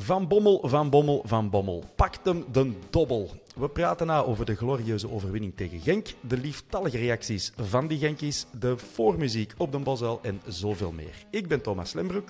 [0.00, 1.84] Van Bommel, Van Bommel, Van Bommel.
[1.94, 3.30] Pakt hem de dobbel.
[3.56, 8.46] We praten na over de glorieuze overwinning tegen Genk, de lieftallige reacties van die Genkies,
[8.58, 11.26] de voormuziek op de Bosuil en zoveel meer.
[11.30, 12.28] Ik ben Thomas Lembroek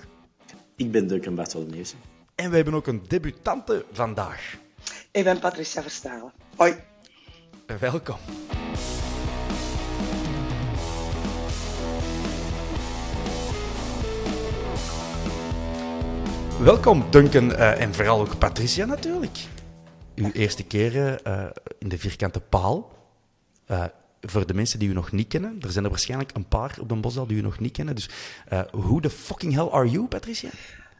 [0.75, 1.97] Ik ben Duncan Bartolomeusen.
[2.35, 4.57] en we hebben ook een debutante vandaag.
[5.11, 6.31] Ik ben Patricia Verstalen.
[6.55, 6.73] Hoi.
[7.79, 8.17] Welkom.
[16.63, 19.37] Welkom Duncan eh, en vooral ook Patricia natuurlijk.
[20.15, 21.45] Uw eerste keer eh,
[21.79, 22.91] in de vierkante paal.
[23.65, 23.85] Eh,
[24.21, 26.89] voor de mensen die u nog niet kennen, er zijn er waarschijnlijk een paar op
[26.89, 27.95] de Bosdal die u nog niet kennen.
[27.95, 28.09] Dus
[28.47, 30.49] eh who the fucking hell are you, Patricia?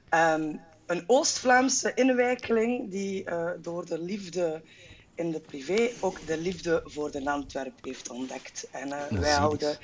[0.10, 0.54] Ehm,
[0.86, 4.62] een Oost-Vlaamse inwijkeling die eh, door de liefde
[5.16, 8.68] in de privé ook de liefde voor de Antwerp heeft ontdekt.
[8.72, 9.78] En eh, wij houden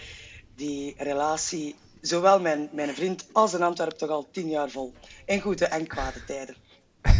[0.55, 1.75] die relatie,
[2.07, 4.93] zowel mijn, mijn vriend als een Antwerp, toch al tien jaar vol.
[5.25, 6.55] In goede en kwade tijden.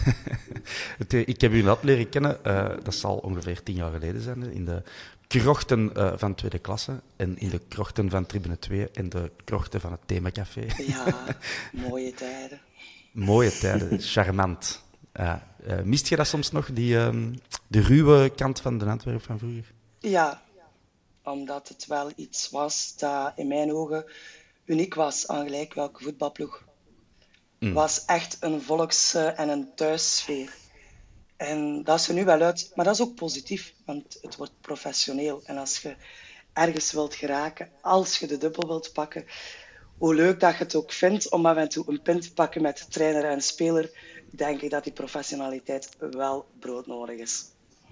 [1.10, 4.44] Eh, Ik heb u net leren kennen, eh, dat zal ongeveer tien jaar geleden zijn,
[4.52, 4.84] in de
[5.28, 9.82] krochten eh, van tweede klasse en in de krochten van Tribune 2 en de krochten
[9.82, 10.66] van het Themacafé.
[10.78, 11.36] Ja,
[11.90, 12.62] mooie tijden.
[13.12, 14.84] Mooie tijden, charmant.
[15.12, 15.34] Eh,
[15.84, 17.34] mist je dat soms nog, die, ehm,
[17.68, 19.72] de ruwe kant van de Antwerp van vroeger?
[20.00, 20.42] Ja,
[21.24, 24.06] omdat het wel iets was dat in mijn ogen
[24.66, 26.64] uniek was aan gelijk welke voetbalploeg.
[27.60, 30.54] Het was echt een volks- eh, en een thuissfeer.
[31.38, 34.62] En dat is er nu wel uit, maar dat is ook positief, want het wordt
[34.62, 35.42] professioneel.
[35.46, 35.96] En als je
[36.54, 39.26] ergens wilt geraken, als je de dubbel wilt pakken,
[39.98, 42.62] hoe leuk dat je het ook vindt om af en toe een pint te pakken
[42.62, 43.92] met trainer en speler,
[44.30, 47.46] denk ik dat die professionaliteit wel broodnodig is.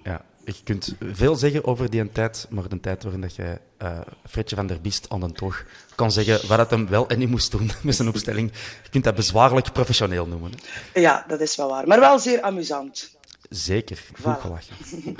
[0.03, 3.99] Ja, je kunt veel zeggen over die tijd, maar de tijd waarin dat je eh
[4.29, 5.63] Fredje van der Biest aan den toog
[5.95, 8.51] kan zeggen wat het hem wel en niet moest doen met zijn opstelling.
[8.83, 10.51] Je kunt dat bezwaarlijk professioneel noemen.
[10.93, 10.99] hè.
[10.99, 11.87] Ja, dat is wel waar.
[11.87, 13.15] Maar wel zeer amusant.
[13.49, 14.41] Zeker, goed Voilà.
[14.41, 14.75] gelachen.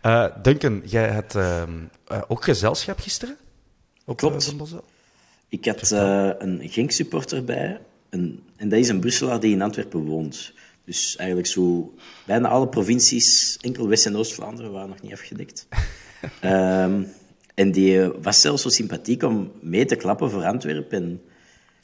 [0.00, 1.70] Eh Duncan, jij had ehm,
[2.06, 3.36] eh, ook gezelschap gisteren?
[4.04, 4.54] Op Klopt.
[5.48, 7.80] Ik had eh, een Genk-supporter bij.
[8.10, 10.52] Een, en dat is een Brusselaar die in Antwerpen woont.
[10.84, 11.94] Dus eigenlijk zo...
[12.26, 15.66] Bijna alle provincies, enkel West- en Oost-Vlaanderen, waren nog niet afgedekt.
[16.40, 17.02] Ehm,
[17.54, 21.02] en die eh, was zelfs zo sympathiek om mee te klappen voor Antwerpen.
[21.02, 21.20] En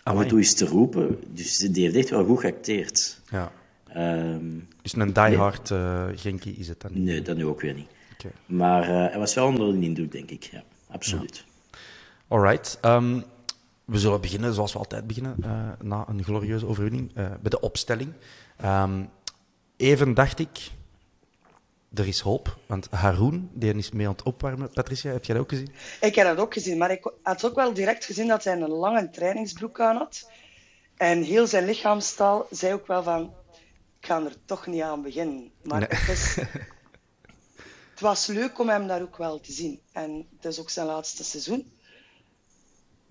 [0.03, 1.19] af en toe eens te roepen.
[1.35, 3.21] Dus die heeft echt wel goed geacteerd.
[3.31, 3.53] Ja.
[3.89, 4.45] Ehm,
[4.83, 7.05] Dus een diehard eh Genkie is het dan niet?
[7.05, 7.89] nee, dat nu ook weer niet.
[8.13, 8.29] Oké.
[8.47, 10.43] Maar eh, hij was wel onder de indruk, denk ik.
[10.45, 11.45] Ja, absoluut.
[12.29, 12.79] Alright.
[12.81, 13.21] ehm,
[13.85, 15.37] we zullen beginnen zoals we altijd beginnen,
[15.83, 18.13] na een glorieuze overwinning, bij de opstelling.
[18.59, 19.05] Ehm,
[19.77, 20.71] even dacht ik,
[21.95, 24.71] er is hoop, want Haroon, die is mee aan het opwarmen.
[24.71, 25.73] Patricia, heb jij dat ook gezien?
[26.01, 28.69] Ik heb dat ook gezien, maar ik had ook wel direct gezien dat hij een
[28.69, 30.31] lange trainingsbroek aan had.
[30.97, 33.35] En heel zijn lichaamstaal zei ook wel van,
[34.01, 35.51] ik ga er toch niet aan beginnen.
[35.63, 35.89] Maar Nee.
[35.91, 36.35] het, is,
[37.91, 39.81] het was leuk om hem daar ook wel te zien.
[39.93, 41.73] En het is ook zijn laatste seizoen.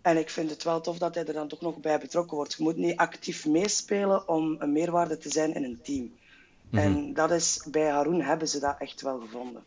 [0.08, 2.54] En ik vind het wel tof dat hij er dan toch nog bij betrokken wordt.
[2.54, 6.12] Je moet niet actief meespelen om een meerwaarde te zijn in een team.
[6.72, 9.64] En dat is, bij Haroon hebben ze dat echt wel gevonden.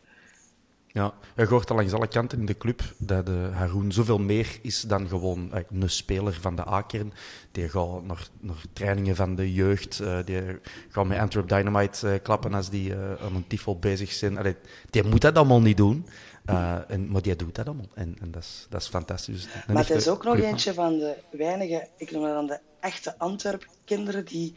[0.93, 4.59] Ja, je hoort al langs alle kanten in de club dat de Haroon zoveel meer
[4.61, 7.13] is dan gewoon eh, een speler van de A-kern.
[7.51, 10.41] Die gaat naar, naar trainingen van de jeugd, eh, die
[10.89, 14.37] gaat met Antwerp Dynamite eh, klappen als die eh, aan een tifel bezig zijn.
[14.37, 14.55] Allee,
[14.89, 16.05] die moet dat allemaal niet doen,
[16.45, 17.89] eh, en, maar die doet dat allemaal.
[17.93, 19.35] En, en dat, is, dat is fantastisch.
[19.43, 22.47] Dus een Maar het is ook nog eentje van de weinige, ik noem dat dan
[22.47, 24.53] de echte Antwerp-kinderen die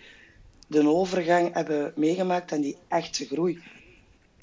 [0.66, 3.58] de overgang hebben meegemaakt en die echte groei.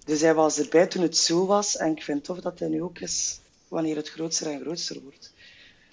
[0.05, 2.67] Dus hij was erbij toen het zo was en ik vind het tof dat hij
[2.67, 5.33] nu ook is wanneer het grootser en grootser wordt.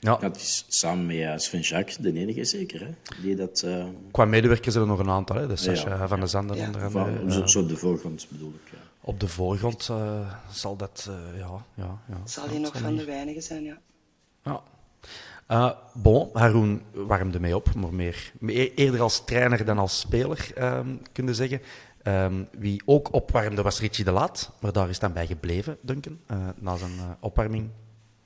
[0.00, 2.90] Ja, is samen met eh, Sven Jacques de enige zeker, hè?
[3.22, 3.62] Die dat...
[3.62, 5.36] eh, qua medewerkers zijn er nog een aantal.
[5.36, 5.46] Hè.
[5.46, 6.66] De Sascha Ja, van de Zanden Ja.
[6.66, 8.78] onder van- zo, zo op de voorgrond bedoel ik, ja.
[9.08, 11.06] Op de voorgrond eh, zal dat...
[11.08, 13.78] eh, ja, ja, ja, Zal hij nog van de weinigen zijn, ja.
[14.44, 14.62] Ja.
[15.46, 20.50] Eh, bon, Haroon warmde mee op, maar meer, meer- eerder als trainer dan als speler,
[20.54, 21.60] ehm kunnen zeggen.
[22.02, 26.18] Ehm, wie ook opwarmde was Richie de Laat, maar daar is dan bij gebleven, Duncan,
[26.26, 27.68] eh, na zijn eh, opwarming.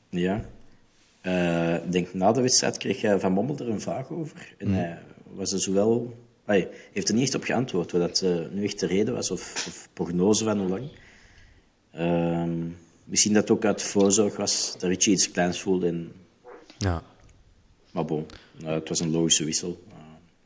[0.08, 0.44] Ja.
[1.20, 4.54] Eh, Ik denk na de wedstrijd kreeg Van Bommel er een vraag over.
[4.58, 4.98] En hij
[5.32, 6.16] was er zowel...
[6.44, 9.30] Hij heeft er niet echt op geantwoord, wat dat uh, nu echt de reden was,
[9.30, 10.90] of, of prognose van hoe lang.
[11.92, 12.68] Ehm,
[13.04, 15.86] misschien dat het ook uit voorzorg was, dat Richie iets kleins voelde.
[15.86, 16.12] En...
[16.78, 17.02] Ja.
[17.92, 18.26] Maar bon,
[18.64, 19.84] het was een logische wissel.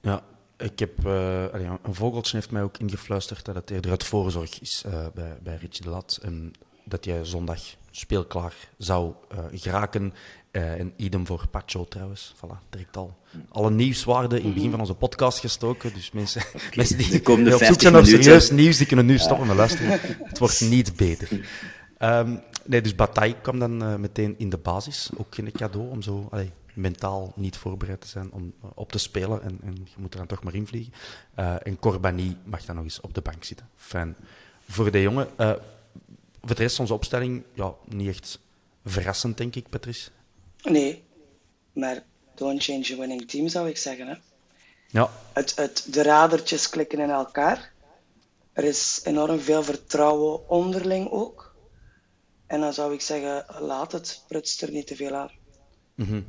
[0.00, 0.24] Ja,
[0.56, 1.44] ik heb, uh,
[1.82, 5.56] een vogeltje heeft mij ook ingefluisterd dat het eerder uit voorzorg is uh, bij, bij
[5.56, 6.18] Richie de Lat.
[6.22, 6.52] En
[6.84, 7.60] dat jij zondag
[7.90, 10.14] speelklaar zou uh, geraken.
[10.60, 12.34] En idem voor Pacho trouwens.
[12.36, 13.16] Voilà, direct al
[13.48, 15.92] alle nieuwswaarden in het begin van onze podcast gestoken.
[15.94, 19.18] Dus mensen, okay, mensen die, die op zoek zijn naar serieus nieuws, die kunnen nu
[19.18, 20.00] stoppen met luisteren.
[20.22, 21.28] Het wordt niet beter.
[21.98, 25.10] Um, nee, dus Bataille kwam dan meteen in de basis.
[25.16, 26.28] Ook geen cadeau om zo...
[26.30, 29.42] Allee, mentaal niet voorbereid te zijn om uh, op te spelen.
[29.42, 30.92] En, en, je moet er dan toch maar invliegen.
[31.38, 33.68] Uh, en Corbani mag dan nog eens op de bank zitten.
[33.76, 34.16] Fijn
[34.68, 35.28] voor de jongen.
[35.38, 35.52] Uh,
[36.40, 38.38] voor de rest, onze opstelling, ja, niet echt
[38.84, 40.10] verrassend, denk ik, Patrice.
[40.70, 41.04] Nee,
[41.72, 42.04] maar
[42.34, 44.06] don't change a winning team, zou ik zeggen.
[44.06, 44.14] Hè?
[44.88, 45.10] Ja.
[45.32, 47.72] Het, het, de radertjes klikken in elkaar.
[48.52, 51.54] Er is enorm veel vertrouwen onderling ook.
[52.46, 55.30] En dan zou ik zeggen, laat het, prutst er niet te veel aan.
[55.94, 56.26] Mm -hmm.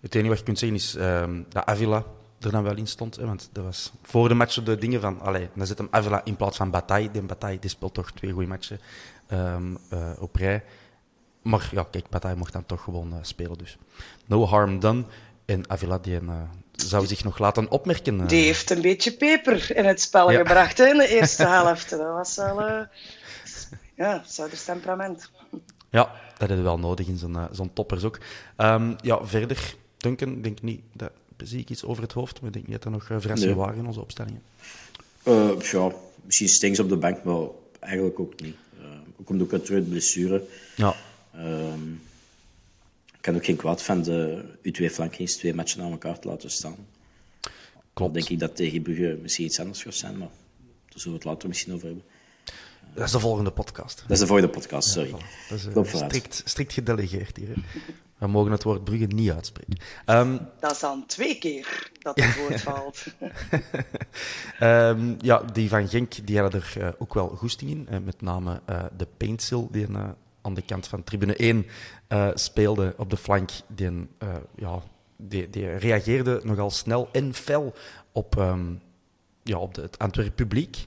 [0.00, 2.04] Het enige wat je kunt zeggen is uh, dat Avila
[2.40, 3.16] er dan wel in stond.
[3.16, 5.20] Hè, want dat was voor de match de dingen van...
[5.20, 7.10] Allee, dan zit hem Avila in plaats van Bataille.
[7.10, 8.80] Die Bataille die speelt toch twee goede matchen
[9.32, 10.64] um, uh, op rij.
[11.42, 13.58] Maar ja, kijk, Bataille mocht dan toch gewoon uh, spelen.
[13.58, 13.78] Dus
[14.26, 15.04] no harm done.
[15.44, 16.42] En Avila die, uh,
[16.72, 18.26] zou zich nog laten opmerken.
[18.26, 20.38] Die heeft een beetje peper in het spel ja.
[20.38, 21.90] gebracht hè, in de eerste helft.
[21.90, 22.86] Dat was wel...
[23.94, 25.30] ja, Zuiders temperament.
[25.90, 28.18] Ja, dat is wel nodig in zo'n zo'n toppers ook.
[28.56, 32.48] Um, ja, verder Duncan, ik denk niet, dat zie ik iets over het hoofd, maar
[32.48, 33.64] ik denk niet dat er nog verrassingen nee.
[33.64, 34.42] waren in onze opstellingen.
[35.24, 35.92] Uh, ja,
[36.24, 37.46] misschien Stings op de bank, maar
[37.80, 38.56] eigenlijk ook niet.
[38.80, 38.86] Uh,
[39.20, 40.44] ook omdat ook uit blessure.
[40.76, 40.94] Ja.
[41.36, 41.74] Uh,
[43.06, 46.76] ik kan ook geen kwaad van de U2-flankings twee matchen aan elkaar te laten staan.
[47.92, 48.12] Klopt.
[48.12, 51.24] Dan denk ik dat tegen Brugge misschien iets anders gaat zijn, maar daar zullen we
[51.24, 52.04] het later misschien over hebben.
[52.94, 53.98] Dat is de volgende podcast.
[54.00, 55.08] Dat is de volgende podcast, sorry.
[55.08, 55.16] Ja,
[55.74, 57.48] dat is uh, strikt, strikt gedelegeerd hier.
[57.48, 57.54] Hè.
[58.18, 59.76] We mogen het woord Brugge niet uitspreken.
[60.06, 63.04] Um, dat is dan twee keer dat het woord valt.
[64.60, 67.86] um, ja, die van Genk die hadden er uh, ook wel goesting in.
[67.90, 69.86] Uh, met name uh, de Paintsil, die
[70.42, 71.66] aan de kant van tribune 1
[72.34, 73.50] speelde op de flank.
[73.66, 74.08] Die,
[74.56, 74.82] ja,
[75.16, 77.74] die, die, reageerde nogal snel en fel
[78.12, 78.80] op, um,
[79.42, 80.86] ja, op de, het Antwerp publiek.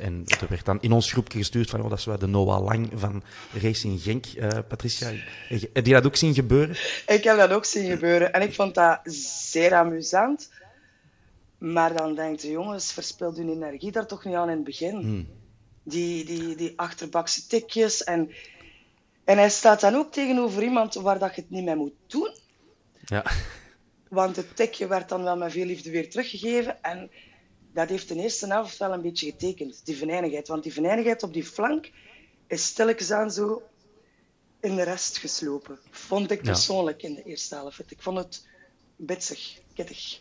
[0.00, 2.64] En er werd dan in ons groepje gestuurd van, oh, dat is wel de Noah
[2.64, 3.22] Lang van
[3.62, 4.26] Racing Genk.
[4.26, 5.10] Uh, Patricia,
[5.72, 6.76] heb je dat ook zien gebeuren?
[7.06, 8.32] Ik heb dat ook zien gebeuren.
[8.32, 10.50] En ik vond dat zeer amusant.
[11.58, 14.96] Maar dan denkt de jongens, verspil je energie daar toch niet aan in het begin.
[14.96, 15.26] Hmm.
[15.88, 18.04] Die, die, die achterbakse tikjes.
[18.04, 18.30] En,
[19.24, 22.34] en hij staat dan ook tegenover iemand waar dat je het niet mee moet doen.
[23.04, 23.24] Ja.
[24.08, 26.82] Want het tikje werd dan wel met veel liefde weer teruggegeven.
[26.82, 27.10] En
[27.72, 30.48] dat heeft de eerste helft wel een beetje getekend, die venijnigheid.
[30.48, 31.90] Want die venijnigheid op die flank
[32.46, 33.62] is stilletjes aan zo
[34.60, 35.78] in de rest geslopen.
[35.90, 37.08] Vond ik persoonlijk ja.
[37.08, 37.90] in de eerste helft.
[37.90, 38.46] Ik vond het
[38.96, 40.20] bitsig, kittig.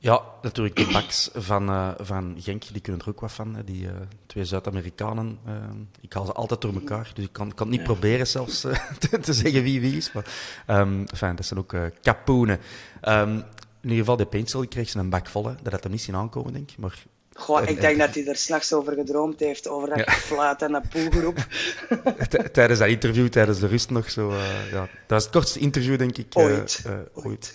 [0.00, 3.54] Ja, natuurlijk de backs van, uh, van Genk, die kunnen er ook wat van.
[3.54, 3.64] Hè.
[3.64, 3.90] Die uh,
[4.26, 5.38] twee Zuid-Amerikanen.
[5.46, 5.54] Uh,
[6.00, 7.84] ik haal ze altijd door elkaar, dus ik kan, kan niet ja.
[7.84, 8.60] proberen zelfs
[8.98, 10.12] te, te, zeggen wie wie is.
[10.12, 10.24] Maar
[10.66, 12.60] um, enfin, dat zijn ook kapoenen.
[13.08, 13.44] Um,
[13.80, 15.46] in ieder geval, de Paintsel kreeg ze een bak vol.
[15.46, 15.54] Hè.
[15.62, 16.78] Dat had hem niet zien aankomen, denk ik.
[16.78, 17.04] Maar...
[17.32, 20.58] Goh, ik denk dat hij er s'nachts over gedroomd heeft, over dat ja.
[20.58, 21.46] en dat poelgeroep.
[22.52, 24.30] tijdens dat interview, tijdens de rust nog zo.
[24.30, 24.80] Uh, ja.
[24.80, 26.26] Dat was het kortste interview, denk ik.
[26.32, 26.82] Ooit.
[26.86, 27.52] Uh, uh, ooit.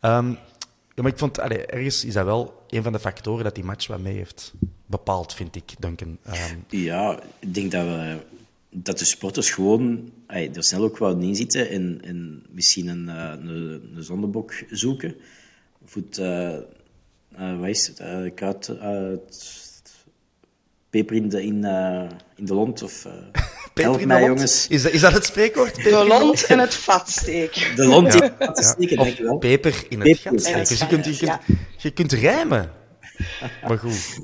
[0.00, 0.18] Ja.
[0.18, 0.38] Um,
[0.94, 3.64] ja, maar ik vond, allee, ergens is dat wel een van de factoren dat die
[3.64, 4.52] match wat mee heeft
[4.86, 6.18] bepaald, vind ik, Duncan.
[6.26, 8.16] Um, ja, ik denk dat we
[8.70, 13.32] dat de sporters gewoon er snel ook wel in zitten en, en misschien een, uh,
[13.38, 15.16] een, een zondebok zoeken.
[15.92, 16.56] Het, uh,
[17.38, 19.16] uh, wat is het, uh,
[20.92, 21.64] peper in de, in,
[22.36, 23.06] in de lont of...
[23.74, 24.66] Help mij, jongens.
[24.68, 25.72] Is dat, is dat het spreekwoord?
[25.72, 27.76] Peper de lont in het vat steken.
[27.76, 29.02] De lont in het vat steken, ja.
[29.02, 29.38] denk ik wel.
[29.38, 30.58] peper in het peper gat steken.
[30.58, 31.40] Dus je kunt, je, kunt,
[31.76, 32.70] je kunt rijmen.
[33.68, 34.20] Maar goed.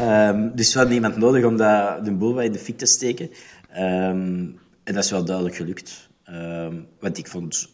[0.00, 3.30] Um, dus we hadden iemand nodig om dat, de boel in de fik te steken.
[3.76, 6.08] Um, en dat is wel duidelijk gelukt.
[6.30, 7.68] Um, want ik vond,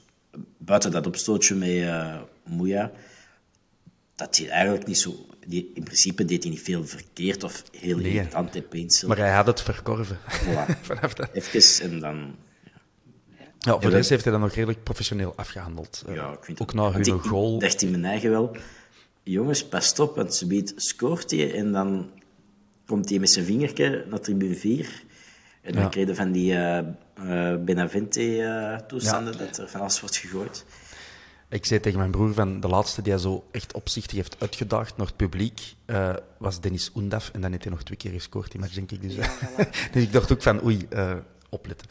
[0.58, 2.90] buiten dat opstootje met uh, Moeja,
[4.14, 5.26] dat hij eigenlijk niet zo...
[5.48, 8.90] Die, in principe deed hij niet veel verkeerd of heel nee, irritant in.
[9.06, 10.18] Maar hij had het verkorven.
[10.18, 10.78] Voilà.
[10.82, 11.28] Vanaf dat.
[11.32, 12.36] Even en dan...
[13.58, 16.04] Ja, voor de rest heeft hij dat nog redelijk professioneel afgehandeld.
[16.08, 17.58] Ja, ik vind Ook na hun ik goal.
[17.58, 18.56] dacht in mijn eigen wel,
[19.22, 22.10] jongens, pas op, want ze biedt scoort hij en dan
[22.86, 25.02] komt hij met zijn vingertje naar tribune 4
[25.62, 25.88] en dan ja.
[25.88, 26.78] kreeg je van die uh,
[27.20, 29.38] uh, Benavente-toestanden, ja.
[29.38, 30.64] dat er van alles wordt gegooid.
[31.50, 34.96] Ik zei tegen mijn broer van de laatste die hij zo echt opzichtig heeft uitgedaagd
[34.96, 37.30] naar het publiek uh, was Dennis Oendaf.
[37.32, 39.02] En dan heeft hij nog twee keer gescoord die match, denk ik.
[39.02, 39.30] Dus, ja,
[39.92, 41.12] dus ik dacht ook van oei, uh,
[41.48, 41.88] opletten.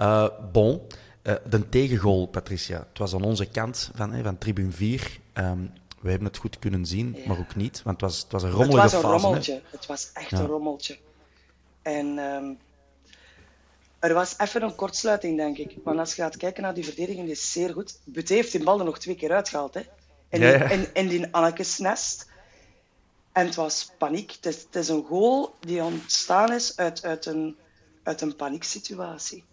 [0.00, 0.80] Uh, bon,
[1.22, 2.86] de tegengoal, Patricia.
[2.88, 5.20] Het was aan onze kant van, van tribune 4.
[5.34, 7.28] Um, we hebben het goed kunnen zien, ja.
[7.28, 7.82] maar ook niet.
[7.82, 9.00] Want het was, het was een rommelige fase.
[9.00, 9.52] Het was een fase, rommeltje.
[9.52, 9.60] Hè?
[9.70, 10.38] Het was echt ja.
[10.38, 10.98] een rommeltje.
[11.82, 12.58] En um,
[14.02, 15.76] er was even een kortsluiting, denk ik.
[15.84, 17.98] Want als je gaat kijken naar die verdediging, die is zeer goed.
[18.04, 19.74] Buté heeft die bal er nog twee keer uitgehaald.
[19.74, 19.80] Hè?
[20.28, 20.66] In, Ja, ja.
[20.68, 22.30] Die, in, in die Annekesnest.
[23.32, 24.30] En het was paniek.
[24.32, 27.56] Het is, het is een goal die ontstaan is uit, uit, een,
[28.02, 29.44] uit een panieksituatie.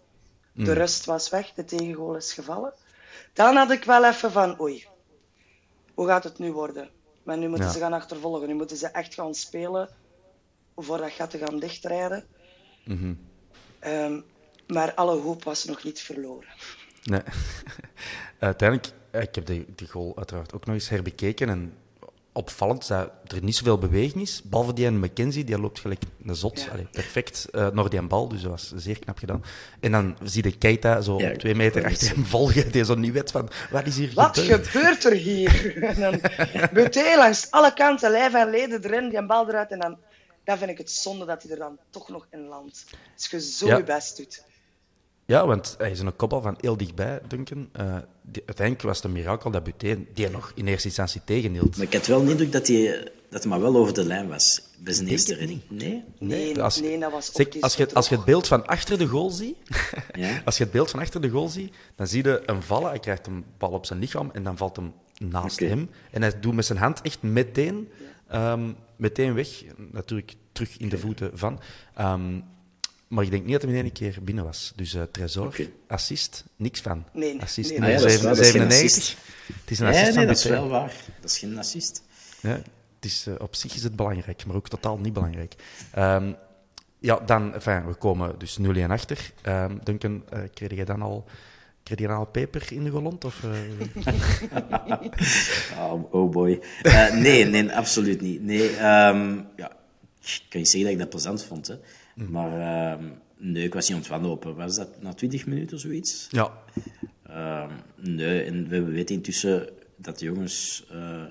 [0.52, 2.72] De rust was weg, de tegengoal is gevallen.
[3.32, 4.86] Dan had ik wel even van, oei,
[5.94, 6.90] hoe gaat het nu worden?
[7.22, 7.72] Maar nu moeten Ja.
[7.72, 8.48] ze gaan achtervolgen.
[8.48, 9.88] Nu moeten ze echt gaan spelen
[10.76, 12.24] voor dat gat te gaan dichtrijden.
[12.84, 13.14] Mhm.
[13.78, 14.20] Ehm,
[14.72, 16.48] maar alle hoop was nog niet verloren.
[17.02, 17.20] Nee.
[18.38, 21.48] Uiteindelijk, eh, ik heb die, die goal uiteraard ook nog eens herbekeken.
[21.48, 21.72] En
[22.32, 24.42] opvallend is dat er niet zoveel beweging is.
[24.44, 26.60] Behalve die en McKenzie, die loopt gelijk een zot.
[26.60, 26.70] Ja.
[26.70, 29.44] Allee, perfect eh, naar die bal, dus dat was zeer knap gedaan.
[29.80, 32.72] En dan zie je Keita zo Ja, twee meter achter hem volgen.
[32.72, 34.66] Die zo niet weet van, wat is hier Wat gebeurd?
[34.66, 35.76] gebeurt er hier?
[35.96, 36.20] en dan
[36.72, 39.70] Buté langs alle kanten, lijf en leden erin, die bal eruit.
[39.70, 39.98] En dan,
[40.44, 42.84] dan vind ik het zonde dat hij er dan toch nog in landt.
[43.16, 43.76] Als je zo Ja.
[43.76, 44.42] je best doet.
[45.30, 47.68] Ja, want hij is een kopbal van heel dichtbij, Duncan.
[47.72, 51.76] Eh, die- uiteindelijk was het een mirakel dat Buté die nog in eerste instantie tegenhield.
[51.76, 54.28] Maar ik had wel de indruk dat hij, dat hij maar wel over de lijn
[54.28, 55.60] was bij zijn eerste redding.
[55.68, 56.04] Nee?
[56.18, 59.06] Nee, Als- nee, dat was Zeg, als, je, als je het beeld van achter de
[59.06, 59.56] goal ziet,
[60.12, 60.42] Ja.
[60.44, 62.88] als je het beeld van achter de goal ziet, dan zie je hem vallen.
[62.88, 65.90] Hij krijgt een bal op zijn lichaam en dan valt hem naast hem.
[66.10, 67.88] En hij doet met zijn hand echt meteen,
[68.28, 69.48] ehm, meteen weg.
[69.90, 71.60] Natuurlijk terug in de voeten van.
[71.94, 72.40] Ehm,
[73.10, 74.72] maar ik denk niet dat hij in één keer binnen was.
[74.76, 75.68] Dus eh Tresor, Oké.
[75.86, 77.04] assist, niks van.
[77.12, 77.78] Nee, assist nee.
[77.78, 79.02] in Ah ja, de dat is waar, dat is geen 97.
[79.02, 79.16] assist.
[79.60, 80.94] Het is een Nee, assist nee, van dat is wel waar.
[81.20, 82.02] Dat is geen assist.
[82.40, 85.54] Ja, het is, eh, op zich is het belangrijk, maar ook totaal niet belangrijk.
[85.92, 86.32] Ehm,
[86.98, 89.32] ja, dan, enfin, we komen dus 0-1 achter.
[89.42, 91.24] Ehm Duncan, eh, kreeg je dan al,
[91.82, 93.24] kreeg je dan al peper in de golond?
[93.24, 93.50] Of, eh?
[95.90, 96.60] Oh, oh boy.
[96.82, 98.42] Eh, nee, nee, absoluut niet.
[98.42, 99.72] Nee, ehm, ja,
[100.22, 101.66] ik kan je zeggen dat ik dat plezant vond.
[101.66, 101.74] Hè.
[102.28, 102.60] Maar
[102.92, 103.04] ehm,
[103.36, 104.56] nee, ik was niet ontwanhopen.
[104.56, 106.26] Was dat na 20 minuten of zoiets?
[106.30, 106.52] ja,
[107.26, 111.24] Ehm, nee, en we weten intussen dat de jongens eh,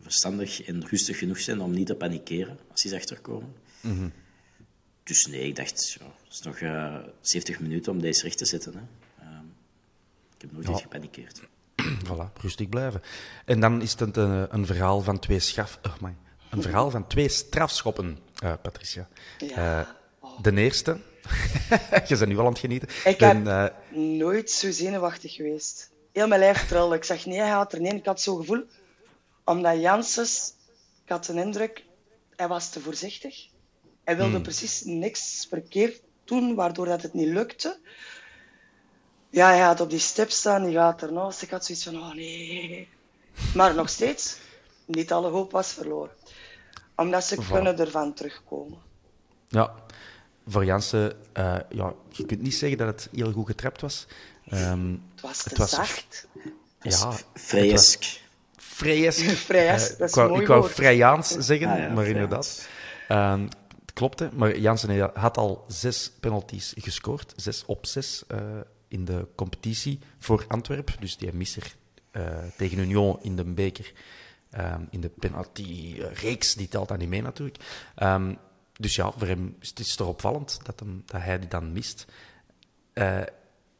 [0.00, 3.52] verstandig en rustig genoeg zijn om niet te panikeren als ze achterkomen.
[5.02, 8.44] Dus nee, ik dacht, ja, het is nog eh 70 minuten om deze recht te
[8.44, 8.72] zetten.
[8.74, 8.80] Hè.
[9.24, 9.44] Ehm,
[10.34, 10.74] ik heb nooit Ja.
[10.76, 11.40] gepanikeerd.
[12.06, 13.02] voilà, rustig blijven.
[13.44, 15.78] En dan is het een, een verhaal van twee schaf...
[15.82, 16.14] Oh, my.
[16.50, 19.08] Een verhaal van twee strafschoppen, eh, Patricia.
[19.38, 19.80] Ja.
[19.80, 19.88] Eh,
[20.42, 21.00] de eerste...
[22.08, 22.88] je bent nu al aan het genieten.
[23.04, 23.66] Ik De, heb eh,
[23.98, 25.90] nooit zo zenuwachtig geweest.
[26.12, 26.96] Heel mijn lijf trilde.
[26.96, 27.94] Ik zeg nee, hij gaat er nee.
[27.94, 28.64] Ik had zo'n gevoel.
[29.44, 30.52] Omdat Janssens,
[31.04, 31.84] ik had de indruk,
[32.36, 33.46] hij was te voorzichtig.
[34.04, 37.78] Hij wilde precies niks verkeerd doen, waardoor dat het niet lukte.
[39.30, 41.42] Ja, hij gaat op die stip staan, die gaat ernaast.
[41.42, 42.88] Ik had zoiets van, oh nee.
[43.54, 44.36] Maar nog steeds,
[44.84, 46.14] niet alle hoop was verloren.
[46.96, 48.78] Omdat ze kunnen ervan terugkomen.
[49.48, 49.74] Ja,
[50.46, 54.06] voor Jansen, eh, ja, je kunt niet zeggen dat het heel goed getrapt was.
[54.48, 56.26] Ehm, Het was te Het was- zacht.
[56.80, 57.12] ja.
[57.34, 58.02] Vreesk,
[59.48, 60.72] Eh, dat is ik wou, een mooi ik wou woord.
[60.72, 62.68] Vrijaans zeggen, Ah ja, maar inderdaad.
[63.08, 63.42] Ehm,
[63.80, 67.32] het klopte, maar Jansen had al zes penalties gescoord.
[67.36, 68.38] Zes op zes eh,
[68.88, 70.94] in de competitie voor Antwerpen.
[71.00, 71.74] Dus die mist er
[72.10, 72.22] eh,
[72.56, 73.92] tegen Union in de beker.
[74.50, 77.58] ehm, in de penalty-reeks, die telt dan niet mee natuurlijk.
[77.94, 78.34] Ehm,
[78.78, 81.72] dus ja, voor hem is het is toch opvallend dat, hem, dat hij die dan
[81.72, 82.04] mist.
[82.92, 83.18] Eh,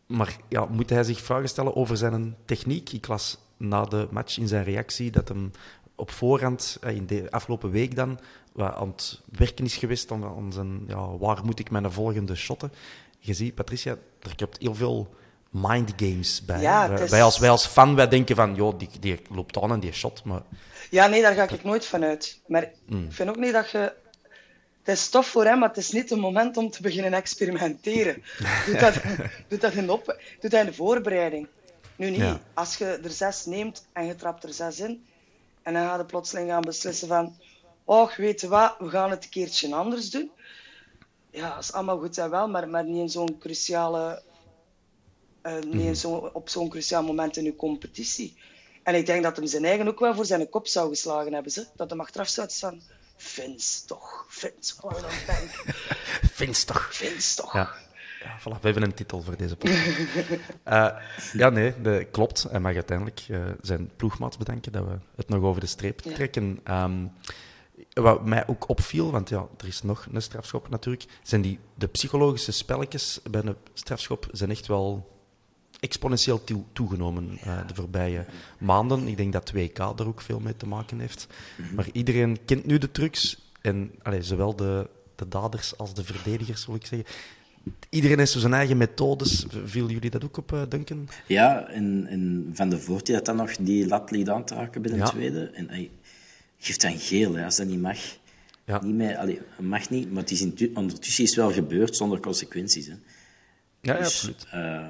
[0.06, 2.92] maar ja, moet hij zich vragen stellen over zijn techniek?
[2.92, 5.50] Ik las na de match in zijn reactie dat hem
[5.94, 8.18] op voorhand, eh, in de afgelopen week dan,
[8.56, 12.72] aan het werken is geweest aan, aan zijn, ja, waar moet ik mijn volgende shotten?
[13.18, 15.14] Je ziet, Patricia, er komt heel veel
[15.50, 16.60] mind games bij.
[16.60, 19.20] Ja, wij, het is- wij, als, wij als fan, wij denken van, joh, die, die
[19.30, 20.42] loopt aan en die shot, maar
[20.90, 22.40] Ja, nee, daar ga ik nooit van uit.
[22.46, 23.04] Maar Hmm.
[23.04, 23.92] ik vind ook niet dat je...
[24.86, 28.22] Het is tof voor hem, maar het is niet het moment om te beginnen experimenteren.
[28.66, 28.94] Doe dat,
[29.48, 30.04] doe dat, in, de op,
[30.40, 31.48] doe dat in de voorbereiding.
[31.96, 32.18] Nu niet.
[32.20, 32.40] Ja.
[32.54, 35.06] Als je er zes neemt en je trapt er zes in,
[35.62, 37.36] en dan gaat je plotseling gaan beslissen van...
[37.84, 40.30] Och, weet je wat, we gaan het een keertje anders doen.
[41.30, 44.22] Ja, dat is allemaal goed en wel, maar, maar niet in zo'n cruciale...
[45.42, 45.86] eh, niet Mhm.
[45.86, 48.36] in zo, op zo'n cruciaal moment in je competitie.
[48.82, 51.52] En ik denk dat hem zijn eigen ook wel voor zijn kop zou geslagen hebben.
[51.52, 51.66] Ze.
[51.76, 52.82] Dat hem achteraf zou staan.
[53.16, 55.50] Vince toch, Vince, wat een bank.
[56.32, 56.92] Vindt toch.
[57.37, 57.52] Toch.
[57.52, 57.75] Ja.
[58.23, 59.99] Ja, voilà, we hebben een titel voor deze podcast.
[60.68, 60.88] uh,
[61.32, 62.46] ja, nee, dat klopt.
[62.50, 66.14] Hij mag uiteindelijk uh, zijn ploegmaats bedanken dat we het nog over de streep ja.
[66.14, 66.61] trekken.
[66.70, 67.12] Um,
[67.92, 71.87] wat mij ook opviel, want ja, er is nog een strafschop natuurlijk, zijn die, de
[71.87, 75.15] psychologische spelletjes bij een strafschop zijn echt wel
[75.80, 78.25] exponentieel toe, toegenomen uh, de voorbije
[78.59, 79.09] maanden.
[79.09, 81.26] Ik denk dat 2K er ook veel mee te maken heeft.
[81.56, 81.75] -hmm.
[81.75, 83.50] Maar iedereen kent nu de trucs.
[83.61, 87.09] En allez, zowel de, de daders als de verdedigers, wil ik zeggen.
[87.88, 89.47] Iedereen heeft zo zijn eigen methodes.
[89.64, 91.09] Vielen jullie dat ook op, uh, Duncan?
[91.26, 94.90] Ja, en, en Van de Voort die dat dan nog die lat liet aantraken bij
[94.90, 95.04] de ja.
[95.04, 95.50] tweede.
[95.50, 95.90] En hij
[96.59, 97.99] geeft dan geel, hè, als dat niet mag.
[98.64, 98.83] Ja.
[98.83, 102.87] Niet meer, allee, mag niet, maar het is ondertussen is wel gebeurd zonder consequenties.
[102.87, 102.92] Hè.
[102.92, 102.99] Ja,
[103.80, 104.47] dus, ja absoluut.
[104.54, 104.87] Uh,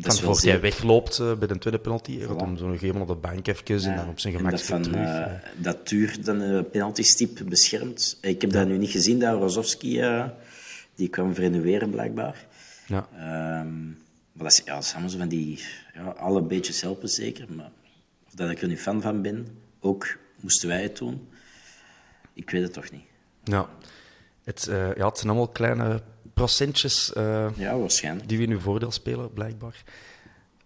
[0.00, 3.14] voor hij wegloopt uh, bij de tweede penalty, gaat hem zo nog even op de
[3.14, 5.06] bank even ja, en dan op zijn gemak van, terug.
[5.06, 8.18] Uh, dat Tuur dan een penalty-stip beschermt.
[8.20, 8.58] Ik heb ja.
[8.58, 10.24] dat nu niet gezien, dat Rozovski, uh,
[10.94, 12.46] die kwam renoveren blijkbaar.
[12.86, 13.08] Ja.
[13.60, 13.98] Um,
[14.32, 15.62] maar dat is, ja, dat is allemaal zo van die...
[15.94, 17.70] Ja, alle beetjes helpen zeker, maar
[18.26, 19.46] of dat ik er nu fan van ben,
[19.80, 21.28] ook moesten wij het doen.
[22.32, 23.04] Ik weet het toch niet.
[23.44, 23.68] Ja,
[24.44, 26.02] het, ja, het zijn allemaal kleine
[26.38, 28.28] procentjes uh, ja, waarschijnlijk.
[28.28, 29.82] die we in uw voordeel spelen, blijkbaar.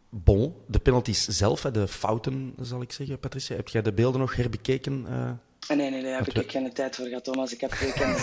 [0.08, 3.18] Bon, de penalties zelf, de fouten, zal ik zeggen.
[3.18, 5.06] Patricia, heb jij de beelden nog herbekeken?
[5.08, 5.30] Uh,
[5.68, 7.52] nee, nee, nee, daar heb ik geen tijd voor gehad, Thomas.
[7.52, 8.10] Ik heb gekeken.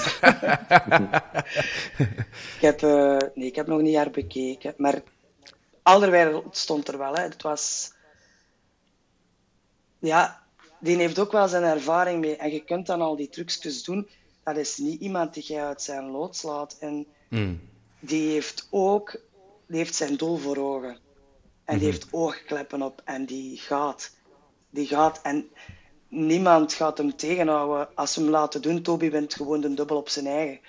[2.58, 4.74] ik, heb, uh, nee, ik heb nog niet herbekeken.
[4.78, 5.02] Maar
[5.90, 7.14] Alderweireld stond er wel.
[7.14, 7.22] Hè.
[7.22, 7.94] Het was...
[10.00, 10.44] Ja,
[10.80, 12.36] die heeft ook wel zijn ervaring mee.
[12.36, 14.08] En je kunt dan al die trucjes doen.
[14.44, 16.78] Dat is niet iemand die jij uit zijn lood slaat.
[16.80, 17.62] En Mm.
[18.00, 19.20] Die heeft ook
[19.70, 20.98] die heeft zijn doel voor ogen.
[21.64, 21.96] En die mhm.
[21.96, 24.12] heeft oogkleppen op en die gaat.
[24.70, 25.50] Die gaat en
[26.08, 28.82] niemand gaat hem tegenhouden als ze hem laten doen.
[28.82, 30.60] Toby bent gewoon de dubbel op zijn eigen.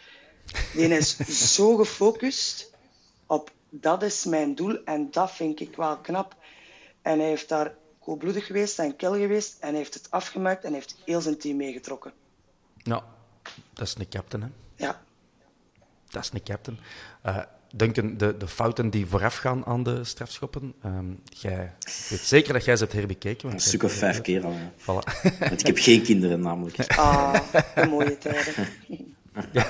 [0.73, 1.17] Die is
[1.55, 2.73] zo gefocust
[3.27, 6.37] op dat is mijn doel en dat vind ik wel knap.
[7.03, 10.97] En hij heeft daar koelbloedig geweest en kil geweest en heeft het afgemaakt en heeft
[11.05, 12.13] heel zijn team meegetrokken.
[12.77, 13.05] Ja,
[13.73, 14.49] dat is een captain, hè?
[14.85, 15.03] Ja
[16.11, 16.79] dat is een captain.
[17.27, 17.39] Uh,
[17.73, 21.73] Duncan, de, de fouten die voorafgaan aan de strafschoppen, um, jij
[22.09, 23.53] weet zeker dat jij ze hebt herbekeken.
[23.53, 24.53] Een stuk of vijf keer al.
[24.53, 24.71] Ja.
[24.81, 25.21] Voilà.
[25.39, 26.77] Want ik heb geen kinderen namelijk.
[27.01, 27.35] Ah,
[27.75, 28.55] een mooie tijden.
[29.53, 29.67] Ja.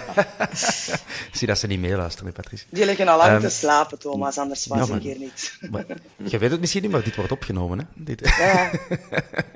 [1.33, 2.64] Zie dat ze niet meeluisteren, Patrice.
[2.70, 5.59] Die liggen al lang um, te slapen, Thomas, anders was ja, ik hier niet.
[5.70, 5.85] Maar,
[6.16, 7.79] je weet het misschien niet, maar dit wordt opgenomen.
[7.79, 7.85] Hè?
[7.94, 8.70] Dit, ja,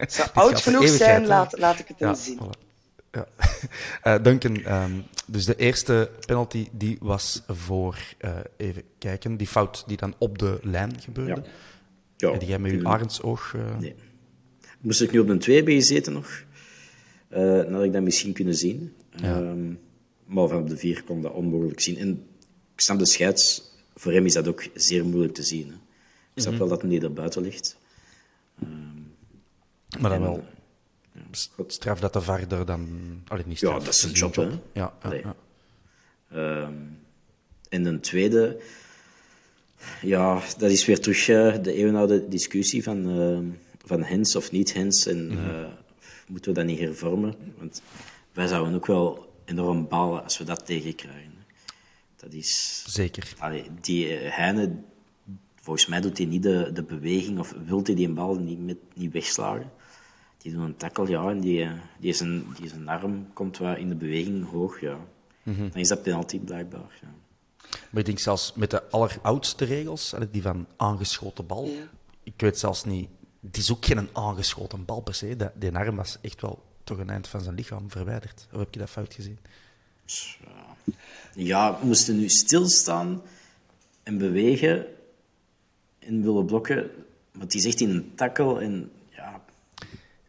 [0.07, 2.41] zou oud genoeg zijn, laat, laat ik het ja, zien.
[2.43, 2.65] Voilà.
[3.11, 3.27] Ja.
[4.05, 9.85] Uh, Duncan, um, dus de eerste penalty die was voor, uh, even kijken, die fout
[9.87, 11.43] die dan op de lijn gebeurde.
[12.17, 12.31] Ja.
[12.31, 13.53] ja die jij met je arendsoog...
[13.57, 13.79] Uh...
[13.79, 13.95] Nee.
[14.81, 16.45] Moest ik nu op een 2 hebben gezeten nog,
[17.29, 18.93] dan had ik dat misschien kunnen zien.
[19.11, 19.39] Ja.
[19.39, 19.79] Um,
[20.25, 21.99] maar van op de 4 kon dat onmogelijk zien.
[21.99, 22.11] En
[22.75, 25.67] ik snap de scheids, voor hem is dat ook zeer moeilijk te zien.
[25.67, 25.75] Hè.
[25.75, 26.69] Ik snap mm -hmm.
[26.69, 27.77] wel dat hij er buiten ligt.
[28.63, 29.13] Um,
[30.01, 30.45] maar dan wel
[31.67, 32.89] straf dat de verder dan...
[33.29, 34.35] Allee, niet straf, ja, dat is een job?
[34.73, 35.35] Ja, ja, ja.
[36.63, 36.99] Um,
[37.69, 38.61] en een tweede...
[40.03, 43.39] Ja, dat is weer terug uh, de eeuwenoude discussie van, uh,
[43.85, 45.07] van hens of niet hens.
[45.07, 45.49] En mm -hmm.
[45.49, 45.67] uh,
[46.29, 47.35] moeten we dat niet hervormen?
[47.59, 47.83] Want
[48.33, 51.33] wij zouden ook wel enorm balen als we dat tegenkrijgen.
[52.17, 52.85] Dat is...
[52.87, 53.33] Zeker.
[53.39, 54.77] Allee, die Heine,
[55.61, 58.79] volgens mij doet hij niet de, de beweging of wil hij die bal niet, met,
[58.95, 59.71] niet wegslagen
[60.45, 63.89] die doet een tackle, ja, en die, die, zijn, die zijn arm komt wel in
[63.89, 64.99] de beweging hoog, ja.
[65.43, 65.69] Mm -hmm.
[65.71, 67.09] Dan is dat penalty blijkbaar, ja.
[67.91, 71.89] Maar ik denk zelfs met de alleroudste regels, die van aangeschoten bal, ja.
[72.23, 73.09] ik weet zelfs niet,
[73.41, 77.11] het is ook geen aangeschoten bal per se, die arm was echt wel toch een
[77.11, 78.47] eind van zijn lichaam verwijderd.
[78.53, 79.39] Of heb je dat fout gezien?
[81.35, 83.23] Ja, we moesten nu stilstaan
[84.03, 84.87] en bewegen
[85.99, 86.91] en willen blokken,
[87.33, 88.91] want die is echt in een tackle en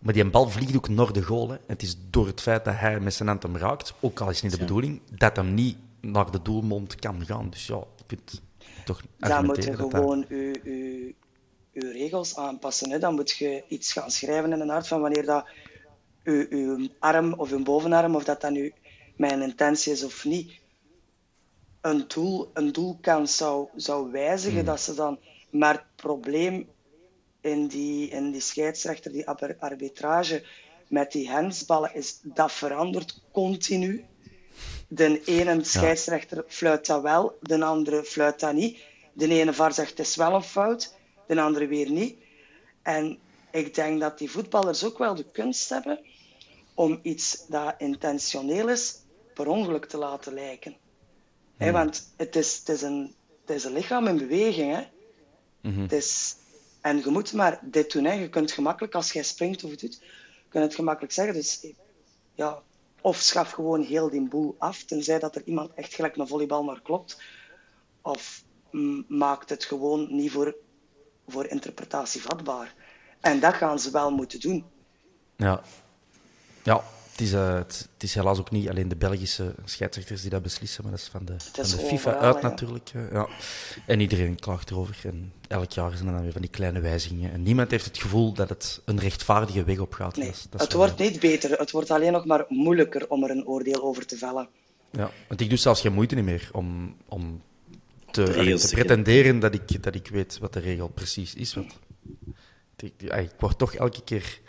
[0.05, 1.49] maar die bal vliegt ook naar de goal.
[1.49, 1.57] Hè.
[1.67, 4.35] Het is door het feit dat hij met zijn hand hem raakt, ook al is
[4.35, 7.49] het niet de bedoeling, dat hem niet naar de doelmond kan gaan.
[7.49, 8.41] Dus ja, vind
[8.85, 11.13] toch Dan moet je gewoon je, je,
[11.71, 12.91] je, regels aanpassen.
[12.91, 12.99] Hè.
[12.99, 15.45] Dan moet je iets gaan schrijven in de hart van wanneer dat
[16.23, 18.73] je, je arm of je bovenarm, of dat dan nu
[19.17, 20.51] mijn intentie is of niet,
[21.81, 24.65] een, doel, een doelkans zou, zou wijzigen, hmm.
[24.65, 25.19] dat ze dan...
[25.49, 26.67] Maar het probleem
[27.45, 29.27] in die, in die scheidsrechter, die
[29.59, 30.43] arbitrage
[30.87, 34.05] met die hensballen, is, dat verandert continu.
[34.87, 38.79] De ene scheidsrechter fluit dat wel, de andere fluit dat niet.
[39.13, 40.93] De ene VAR zegt het is wel een fout,
[41.27, 42.15] de andere weer niet.
[42.81, 43.19] En
[43.51, 45.99] ik denk dat die voetballers ook wel de kunst hebben
[46.73, 48.95] om iets dat intentioneel is,
[49.33, 50.75] per ongeluk te laten lijken.
[51.57, 51.71] Hmm.
[51.71, 54.75] want het is, het is een het is een lichaam in beweging.
[54.75, 54.83] Hè.
[55.81, 56.35] Het is,
[56.85, 58.19] en je moet maar dit doen.
[58.19, 59.99] Je kunt gemakkelijk, als jij springt of doet,
[60.49, 61.33] kun je het gemakkelijk zeggen.
[61.33, 61.67] Dus
[62.33, 62.61] ja,
[63.01, 66.63] of schaf gewoon heel die boel af, tenzij dat er iemand echt gelijk een volleybal
[66.63, 67.21] maar klopt.
[68.01, 70.55] Of mm, maakt het gewoon niet voor,
[71.27, 72.73] voor interpretatie vatbaar.
[73.19, 74.65] En dat gaan ze wel moeten doen.
[75.35, 75.61] Ja,
[76.63, 76.83] ja
[77.15, 80.41] het, is, uh, het, het, is helaas ook niet alleen de Belgische scheidsrechters die dat
[80.41, 82.49] beslissen, maar dat is van de, van de FIFA overal, uit ja.
[82.49, 82.91] natuurlijk.
[82.95, 83.27] Uh, ja.
[83.85, 84.95] En iedereen klaagt erover.
[85.03, 87.31] En elk jaar zijn er dan weer van die kleine wijzigingen.
[87.31, 90.17] En niemand heeft het gevoel dat het een rechtvaardige weg op gaat.
[90.17, 91.59] Nee, dat is, dat het wordt niet beter.
[91.59, 94.47] Het wordt alleen nog maar moeilijker om er een oordeel over te vellen.
[94.91, 97.41] Ja, want ik doe zelfs geen moeite meer om, om
[98.11, 101.53] te, te, te pretenderen dat ik, dat ik weet wat de regel precies is.
[101.53, 101.73] Want
[102.77, 104.39] ik, ik word toch elke keer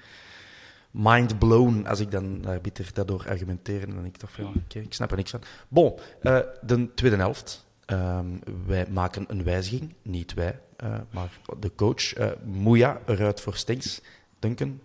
[0.97, 3.83] mind blown als ik dan uh, bitter daardoor argumenteer.
[3.83, 5.41] En dan denk ik toch van, ja, oké, ik snap er niks van.
[5.69, 7.67] Bon, uh, de tweede helft.
[7.87, 9.95] Um, wij maken een wijziging.
[10.03, 12.19] Niet wij, uh, maar de coach.
[12.19, 14.01] Uh, Moeja eruit voor Stenks.
[14.39, 14.81] Duncan,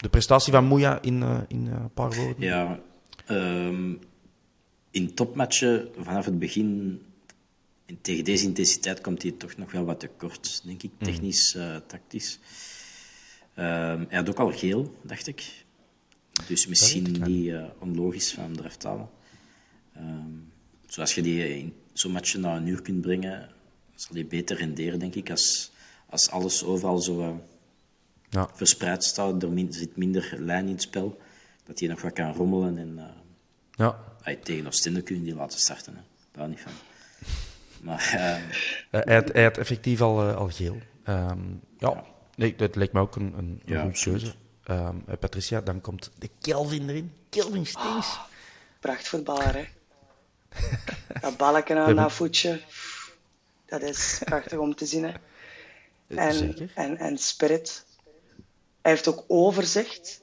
[0.00, 2.44] de prestatie van Moeja in, in een paar woorden.
[2.46, 2.80] Ja,
[3.30, 3.98] um,
[4.90, 7.00] in topmatchen vanaf het begin...
[8.00, 10.90] Tegen deze intensiteit komt hij toch nog wel wat tekort, denk ik.
[10.98, 12.38] Technisch, tactisch.
[13.56, 15.64] Um, hij had ook al geel, dacht ik.
[16.46, 19.08] Dus misschien niet uh, onlogisch van de reftalen.
[19.96, 20.52] Um,
[20.86, 23.50] zoals je die in zo'n match naar een uur kunt brengen,
[23.94, 25.72] zal die beter renderen, denk ik, als,
[26.06, 27.34] als alles overal zo uh,
[28.28, 28.48] ja.
[28.54, 29.42] verspreid staat.
[29.42, 31.20] Er min, zit minder lijn in het spel,
[31.64, 32.78] dat hij nog wat kan rommelen.
[32.78, 33.04] En, uh,
[33.70, 33.98] ja.
[34.22, 35.94] Ay, tegen Oostende kun je die laten starten.
[35.94, 36.02] Hè.
[36.32, 36.72] Daar niet van.
[37.80, 38.10] Maar,
[38.90, 40.78] hij, had, hij had effectief al, al geel.
[41.08, 41.88] Um, ja.
[41.88, 42.04] ja.
[42.36, 44.34] Nee, dat lijkt me ook een, een, een ja, goede keuze.
[44.70, 47.12] Um, Patricia, dan komt de Kelvin erin.
[47.28, 48.06] Kelvin Steens.
[48.06, 48.20] Oh,
[48.80, 49.64] prachtvoetballer, hè.
[51.20, 52.60] dat balken aan dat voetje.
[53.66, 55.12] Dat is prachtig om te zien, hè.
[56.06, 56.72] En, Zeker.
[56.74, 57.84] En, en spirit.
[58.82, 60.20] Hij heeft ook overzicht.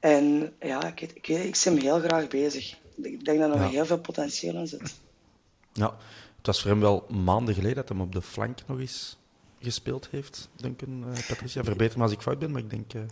[0.00, 2.76] En ja, ik, ik, ik zie hem heel graag bezig.
[3.02, 4.94] Ik denk dat er nog heel veel potentieel in zit.
[5.72, 5.96] Ja,
[6.36, 9.16] het was voor hem wel maanden geleden dat hij op de flank nog eens
[9.60, 11.64] gespeeld heeft, Duncan, uh, Patricia.
[11.64, 12.94] Verbeter me als ik fout ben, maar ik denk...
[12.94, 13.02] Uh...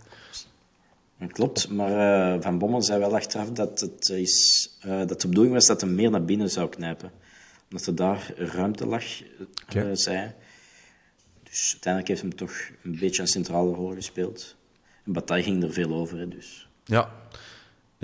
[1.27, 5.65] Klopt, maar uh, Van Bommel zei wel achteraf dat het, is, dat de bedoeling was
[5.65, 7.11] dat hij meer naar binnen zou knijpen.
[7.69, 9.03] Omdat er daar ruimte lag,
[9.63, 9.95] Oké.
[9.95, 10.35] zei hij.
[11.43, 12.53] Dus uiteindelijk heeft hem toch
[12.83, 14.55] een beetje een centrale rol gespeeld.
[15.05, 16.67] En Bataille ging er veel over, hè, dus...
[16.83, 17.11] Ja,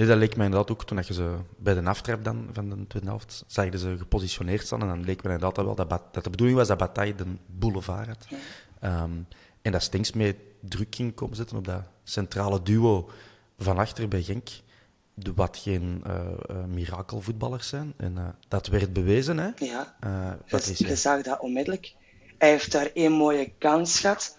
[0.02, 2.88] nee, dat leek mij inderdaad ook toen je ze bij de aftrap dan van de
[2.88, 4.82] tweede helft zag je ze gepositioneerd staan.
[4.82, 8.08] En dan leek me inderdaad wel dat, dat de bedoeling was dat Bataille de boulevard
[8.08, 8.28] had.
[8.80, 9.12] Ehm,
[9.62, 13.10] en dat Stinks mee druk ging komen zetten op dat centrale duo
[13.58, 14.50] van achter bij Genk.
[15.36, 17.94] Wat geen eh, mirakelvoetballers zijn.
[17.98, 19.50] En eh, dat werd bewezen, hè?
[19.56, 20.88] Ja, je, Patricia.
[20.88, 21.94] je zag dat onmiddellijk.
[22.38, 24.38] Hij heeft daar één mooie kans gehad.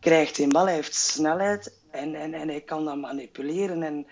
[0.00, 3.82] Krijgt een bal, hij heeft snelheid en, en, en hij kan dat manipuleren.
[3.82, 4.06] En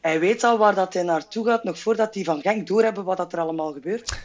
[0.00, 3.16] hij weet al waar dat hij naartoe gaat, nog voordat hij van Genk doorhebben wat
[3.16, 4.18] dat er allemaal gebeurt.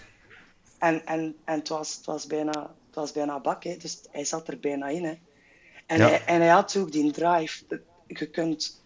[0.78, 3.78] En, en, en het, was, het, was bijna, het was bijna bak, hè.
[3.78, 5.04] dus hij zat er bijna in.
[5.04, 5.14] Hè.
[5.86, 6.08] En, Ja.
[6.08, 7.64] hij, en hij had ook die drive.
[8.08, 8.82] Je kunt,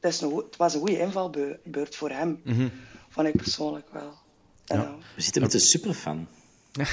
[0.00, 2.42] het, is een, het was een goede invalbeurt voor hem,
[3.08, 4.14] vond ik persoonlijk wel.
[4.64, 4.96] Ja.
[5.14, 6.28] We zitten met een superfan.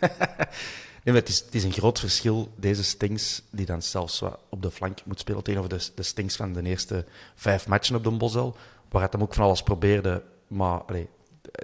[1.04, 5.20] Nee, het, is, een groot verschil, deze Stings, die dan zelfs op de flank moet
[5.20, 8.56] spelen, tegenover de, de Stings van de eerste vijf matchen op de Bosel,
[8.88, 10.82] waar hij hem ook van alles probeerde, maar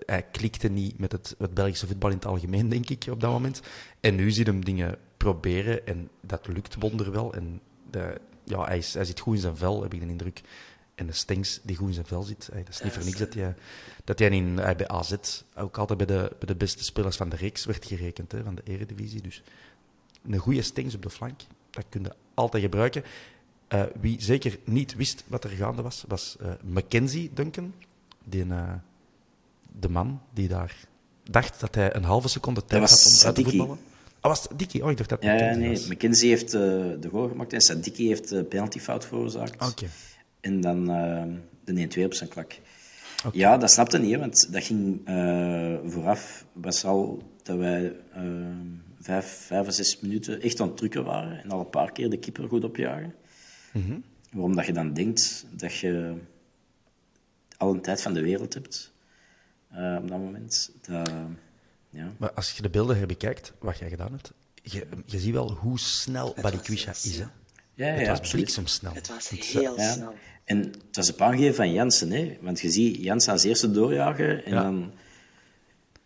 [0.06, 3.30] hij klikte niet met het, het Belgische voetbal in het algemeen, denk ik, op dat
[3.30, 3.60] moment.
[4.00, 7.34] En nu zie je hem dingen proberen en dat lukt wonderwel.
[7.34, 10.40] En de, ja, hij, hij zit goed in zijn vel, heb ik de indruk.
[10.96, 13.18] En de Stings die goed in zijn vel zit, hey, dat is niet voor niks
[13.18, 13.54] dat hij,
[14.04, 15.14] dat hij in, hij bij AZ
[15.56, 18.54] ook altijd bij de, bij de beste spelers van de reeks werd gerekend, hè, van
[18.54, 19.22] de eredivisie.
[19.22, 19.42] Dus
[20.30, 23.04] een goede Stings op de flank, dat kun je altijd gebruiken.
[23.68, 27.74] Eh, wie zeker niet wist wat er gaande was, was eh, Mackenzie Duncan.
[28.24, 28.72] Die, eh,
[29.80, 30.76] de man die daar
[31.30, 33.50] dacht dat hij een halve seconde tijd had om uit te Sadiki.
[33.50, 33.78] voetballen.
[34.20, 34.84] Ah, was Dikkie?
[34.84, 35.70] Oh, ik dacht dat Ja, nee.
[35.70, 35.86] was.
[35.86, 36.60] McKenzie heeft eh,
[37.00, 39.68] de goal gemaakt en Sadiki heeft de penaltyfout veroorzaakt.
[39.70, 39.86] Oké.
[40.46, 41.24] En dan eh,
[41.64, 42.58] de 1-2 op zijn klak.
[43.32, 46.46] Ja, dat snapte niet, hè, want dat ging eh, vooraf.
[46.52, 48.22] was al dat wij eh,
[49.00, 52.10] vijf, vijf of zes minuten echt aan het drukken waren en al een paar keer
[52.10, 53.14] de keeper goed opjagen.
[54.32, 56.14] Waarom dat je dan denkt dat je
[57.56, 58.92] al een tijd van de wereld hebt
[59.70, 60.70] eh, op dat moment.
[60.88, 61.10] Dat,
[61.90, 62.12] ja.
[62.16, 64.32] Maar als je de beelden herbekijkt, wat jij gedaan hebt,
[64.62, 67.18] je, je ziet wel hoe snel Balikwisha is.
[67.18, 67.24] Hè?
[67.74, 68.44] Ja, Het ja, was absoluut.
[68.44, 68.92] bliksemsnel.
[68.94, 69.92] Het was Het- heel Ja.
[69.92, 70.14] snel.
[70.46, 72.36] En het was op aangeven van Jansen, hè?
[72.40, 74.62] want je ziet Jansen als eerste doorjagen en Ja.
[74.62, 74.92] dan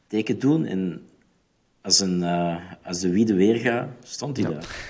[0.07, 0.67] teken doen.
[0.67, 1.09] En
[1.81, 4.89] als, een, uh, als de wiede weer gaat, stond hij daar.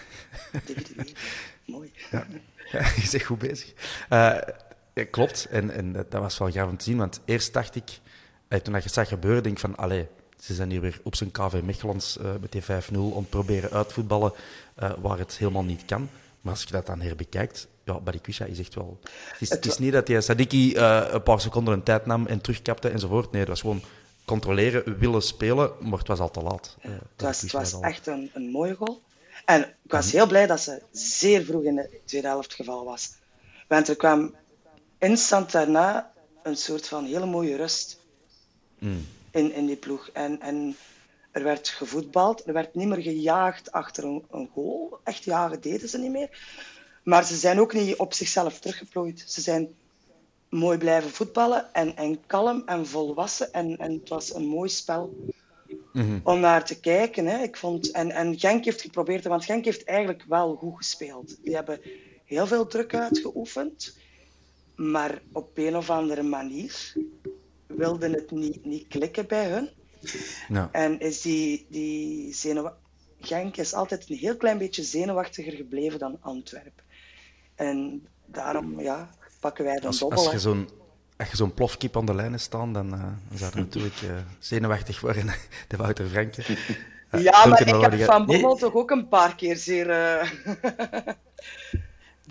[1.65, 1.91] Mooi.
[2.11, 2.27] Ja.
[2.73, 3.73] ja, je bent goed bezig.
[4.11, 4.37] Uh,
[5.11, 7.99] klopt, en, en dat was wel gaaf om te zien, want eerst dacht ik,
[8.63, 10.07] toen ik het zag gebeuren, denk ik van, allee,
[10.41, 13.71] ze zijn hier weer op zijn KV Mechelans uh, met die 5-0 om te proberen
[13.71, 14.33] uitvoetballen
[14.83, 16.09] uh, waar het helemaal niet kan.
[16.41, 18.99] Maar als je dat dan herbekijkt, ja, Barikwisha is echt wel...
[19.03, 22.27] Het is, het is niet dat hij Sadiki uh, een paar seconden een tijd nam
[22.27, 23.31] en terugkapte enzovoort.
[23.31, 23.83] Nee, dat was gewoon
[24.25, 26.77] controleren, willen spelen, maar het was al te laat.
[26.83, 29.01] Uh, het was, het was echt een, een mooie goal.
[29.45, 33.13] En ik was heel blij dat ze zeer vroeg in de tweede helft geval was.
[33.69, 34.35] Want er kwam
[34.99, 37.99] instant daarna een soort van hele mooie rust
[38.79, 39.07] mm.
[39.31, 40.11] in, in die ploeg.
[40.13, 40.77] En, en
[41.31, 45.01] er werd gevoetbald, er werd niet meer gejaagd achter een, een goal.
[45.05, 46.39] Echt jagen deden ze niet meer.
[47.03, 49.25] Maar ze zijn ook niet op zichzelf teruggeplooid.
[49.27, 49.75] Ze zijn
[50.49, 53.53] mooi blijven voetballen en, en kalm en volwassen.
[53.53, 55.17] En, en het was een mooi spel
[55.93, 56.21] mm-hmm.
[56.25, 57.27] om naar te kijken.
[57.27, 57.43] Hè.
[57.43, 61.37] Ik vond, en, en Genk heeft geprobeerd, want Genk heeft eigenlijk wel goed gespeeld.
[61.43, 61.81] Die hebben
[62.25, 63.97] heel veel druk uitgeoefend,
[64.77, 66.93] maar op een of andere manier
[67.67, 69.71] wilde het niet, niet klikken bij hun.
[70.73, 72.73] En is die, die zenuw...
[73.21, 76.85] Genk is altijd een heel klein beetje zenuwachtiger gebleven dan Antwerpen.
[77.55, 79.11] En daarom ja,
[79.41, 80.19] pakken wij de als, dobbel.
[80.19, 80.69] Als je zo'n
[81.21, 84.11] als je zo'n plofkip aan de lijnen staat, dan, uh, dan zou je natuurlijk uh,
[84.39, 85.27] zenuwachtig worden,
[85.69, 86.43] de Wouter Franke.
[87.11, 89.87] Uh, ja, maar ik heb Van Bommel toch ook een paar keer zeer...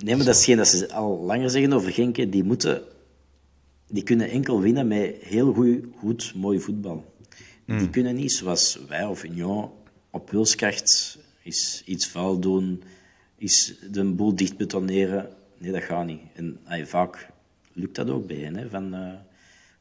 [0.03, 2.31] nee, maar dat is geen dat ze al langer zeggen over Genk.
[2.31, 2.81] Die, moeten,
[3.87, 7.08] die kunnen enkel winnen met heel goed, goed mooi voetbal.
[7.69, 7.77] Hmm.
[7.77, 9.71] Die kunnen niet, zoals wij of Union,
[10.09, 12.83] op wilskracht is iets fout doen,
[13.37, 15.29] is de boel dicht betoneren.
[15.57, 16.21] Nee, dat gaat niet.
[16.33, 17.29] En ay, vaak
[17.73, 19.13] lukt dat ook bij hen, hè, van uh,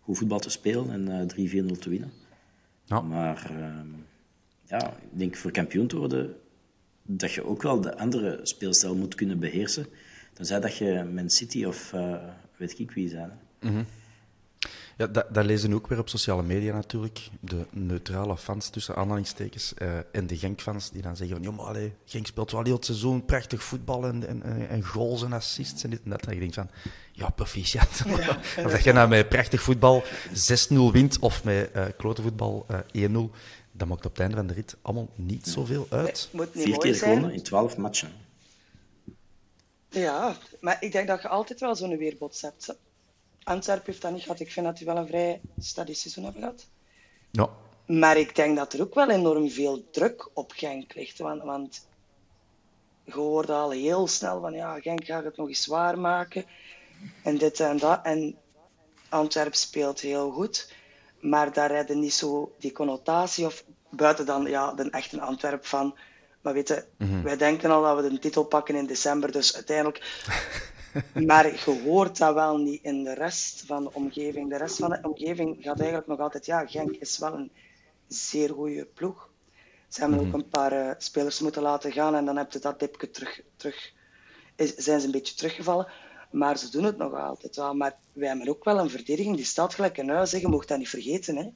[0.00, 2.12] goed voetbal te spelen en uh, 3-4-0 te winnen.
[2.84, 3.00] Ja.
[3.00, 3.80] Maar uh,
[4.64, 6.34] ja, ik denk voor kampioen te worden,
[7.02, 9.86] dat je ook wel de andere speelstijl moet kunnen beheersen.
[10.34, 12.22] Dan zei dat je Man City of uh,
[12.56, 13.30] weet ik wie zijn.
[13.60, 13.86] Mm -hmm.
[14.98, 17.28] Ja, dat, dat lezen ook weer op sociale media natuurlijk.
[17.40, 21.44] De neutrale fans tussen aanhalingstekens uh, en de Genk-fans die dan zeggen van...
[21.44, 25.22] Ja, maar allee, Genk speelt wel heel het seizoen prachtig voetbal en, en, en goals
[25.22, 26.26] en assists en dit en dat.
[26.26, 26.70] En je denkt van,
[27.12, 28.02] ja, proficiat.
[28.06, 32.66] Ja, of dat je nou met prachtig voetbal 6-0 wint of met uh, klote voetbal
[32.92, 33.12] uh, 1-0...
[33.72, 36.28] Dat maakt op het einde van de rit allemaal niet zoveel uit.
[36.32, 38.12] Nee, moet niet Vier keer gewonnen in 12 matchen.
[39.88, 42.76] Ja, maar ik denk dat je altijd wel zo'n weerbots hebt.
[43.48, 44.40] Antwerpen heeft dat niet gehad.
[44.40, 46.66] Ik vind dat die wel een vrij stadisch seizoen hebben gehad.
[47.30, 47.48] Ja.
[47.86, 51.18] Maar ik denk dat er ook wel enorm veel druk op Genk ligt.
[51.18, 51.86] Want, want
[53.04, 56.44] je hoorde al heel snel van ja, Genk gaat het nog eens zwaar maken.
[57.24, 58.00] En dit en dat.
[58.02, 58.36] En
[59.08, 60.72] Antwerpen speelt heel goed.
[61.20, 65.96] Maar daar redden niet zo die connotatie of buiten dan ja, de echte Antwerp van.
[66.40, 67.22] Maar weet je, Mhm.
[67.22, 69.32] wij denken al dat we de titel pakken in december.
[69.32, 69.98] Dus uiteindelijk
[71.26, 74.50] maar je hoort dat wel niet in de rest van de omgeving.
[74.50, 77.50] De rest van de omgeving gaat eigenlijk nog altijd, ja, Genk is wel een
[78.08, 79.30] zeer goede ploeg.
[79.88, 82.80] Ze hebben ook een paar uh, spelers moeten laten gaan en dan heb je dat
[82.80, 83.92] dipje terug, terug
[84.56, 85.86] is, zijn ze een beetje teruggevallen.
[86.30, 87.74] Maar ze doen het nog altijd wel.
[87.74, 90.30] Maar wij hebben ook wel een verdediging die staat gelijk een huis.
[90.30, 91.36] Je mocht dat niet vergeten.
[91.36, 91.48] Hè.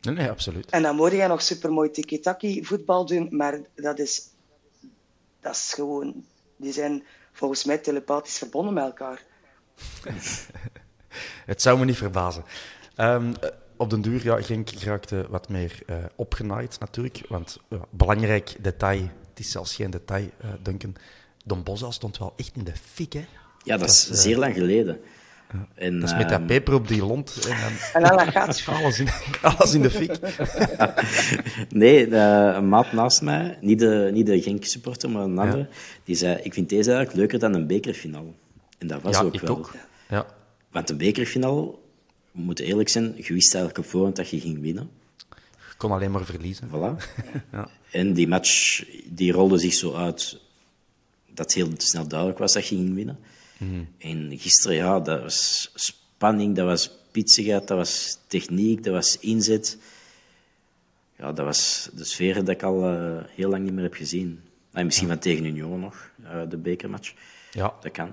[0.00, 0.70] Nee, nee, absoluut.
[0.70, 4.28] En dan moet je nog supermooi tiki-taki voetbal doen, maar dat is,
[5.40, 6.24] dat is gewoon...
[6.56, 9.22] Die zijn volgens mij telepathisch verbonden met elkaar.
[11.46, 12.44] Het zou me niet verbazen.
[12.96, 13.34] Um,
[13.76, 17.20] op den duur, ja, Genk raakte wat meer uh, opgenaaid natuurlijk.
[17.28, 20.96] Want uh, belangrijk detail, het is zelfs geen detail, uh, Duncan.
[21.44, 23.26] Don Bosal stond wel echt in de fik, hè?
[23.62, 25.00] Ja, dat, is zeer lang geleden.
[25.74, 27.48] En, dat is met dat peper op die lont.
[27.48, 29.08] En dan, en dan gaat alles, in,
[29.42, 30.18] alles in de fik.
[31.82, 35.68] nee, de, een maat naast mij, niet de, niet de Genk-supporter, maar een andere, ja.
[36.04, 38.28] die zei, ik vind deze eigenlijk leuker dan een bekerfinale.
[38.78, 39.56] En dat was ja, ook ik wel.
[39.56, 39.74] Ook.
[40.08, 40.26] Ja.
[40.70, 41.74] Want een bekerfinale,
[42.30, 44.90] we moeten eerlijk zijn, je wist eigenlijk op voorhand dat je ging winnen.
[45.68, 46.68] Je kon alleen maar verliezen.
[46.68, 47.04] Voilà.
[47.52, 47.68] ja.
[47.90, 50.40] En die match die rolde zich zo uit
[51.26, 53.18] dat het heel snel duidelijk was dat je ging winnen.
[53.64, 53.88] Mm.
[53.98, 59.78] En gisteren, ja, dat was spanning, dat was pitsigheid, dat was techniek, dat was inzet.
[61.18, 64.40] Ja, dat was de sfeer dat ik al uh, heel lang niet meer heb gezien.
[64.72, 67.14] En misschien van tegen Union nog, uh, de bekermatch.
[67.50, 67.74] Ja.
[67.80, 68.10] Dat kan.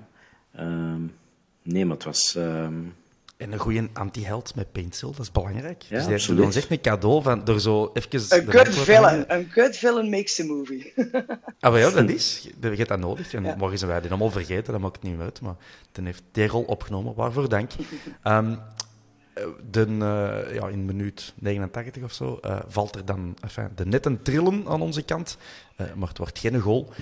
[0.60, 1.14] Um,
[1.62, 2.36] nee, maar het was...
[2.36, 2.96] Um...
[3.42, 5.82] En een goede anti-held met pencil, dat is belangrijk.
[5.82, 8.40] Ja, dus die ons echt een cadeau van door zo even...
[8.40, 9.24] Een good villain.
[9.28, 10.94] Een good villain makes a movie.
[11.60, 12.48] ah, maar ja, dat is.
[12.62, 13.34] Je hebt dat nodig.
[13.34, 13.56] En ja.
[13.56, 15.42] morgen zijn wij die allemaal vergeten, dat maakt het niet uit.
[15.42, 15.56] Maar
[15.92, 17.14] dan heeft rol opgenomen.
[17.14, 17.72] Waarvoor dank.
[18.24, 18.60] Um,
[19.72, 24.22] de, uh, ja, in minuut 89 of zo uh, valt er dan enfin, de netten
[24.22, 25.38] trillen aan onze kant.
[25.78, 26.94] Uh, maar het wordt geen goal.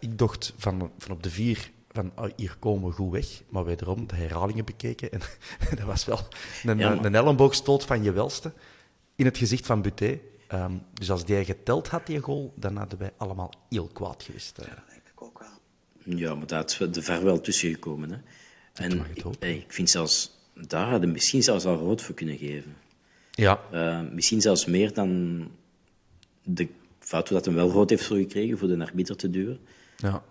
[0.00, 3.42] ik dacht van, van op de vier van oh, hier komen we goed weg.
[3.48, 5.12] Maar wederom de herhalingen bekeken.
[5.12, 5.20] En
[5.78, 6.20] dat was wel
[6.64, 8.52] een, ja, een elleboogstoot van je welste
[9.14, 10.20] in het gezicht van Buté.
[10.52, 14.56] Um, dus als die geteld had, die goal, dan hadden wij allemaal heel kwaad geweest.
[14.56, 16.16] Ja, dat denk ik ook wel.
[16.16, 18.10] Ja, maar daar is de ver wel tussen gekomen.
[18.10, 18.16] Hè.
[18.72, 22.76] En ik, ik, vind zelfs, daar hadden misschien zelfs al rood voor kunnen geven.
[23.30, 23.60] Ja.
[23.72, 25.50] Uh, misschien zelfs meer dan
[26.42, 29.60] de fout dat hij wel rood heeft voor gekregen, voor de arbiter te duwen.
[29.96, 30.22] Ja.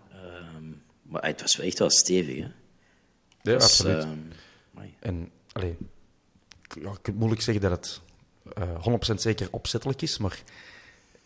[1.14, 2.42] Maar het was wel echt wel stevig, hè?
[2.42, 2.52] Ja,
[3.42, 4.04] dus, absoluut.
[4.04, 5.78] Uh, en, allee,
[6.82, 8.02] ja, ik kan moeilijk zeggen dat het
[8.58, 10.44] uh, eh, 100% zeker opzettelijk is, maar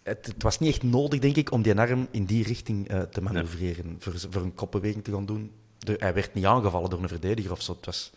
[0.03, 3.01] het, het, was niet echt nodig, denk ik, om die arm in die richting uh,
[3.01, 5.51] te manoeuvreren, voor, voor een kopbeweging te gaan doen.
[5.77, 7.73] De, hij werd niet aangevallen door een verdediger of zo.
[7.75, 8.11] Het was,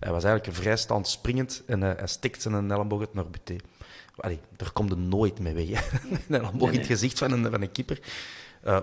[0.00, 3.56] hij was eigenlijk vrijstaand springend en uh, hij stikt zijn elleboog naar Buté.
[4.16, 5.92] Allee, daar komt er nooit mee weg.
[6.28, 8.00] een elleboog in het gezicht van een, van een keeper.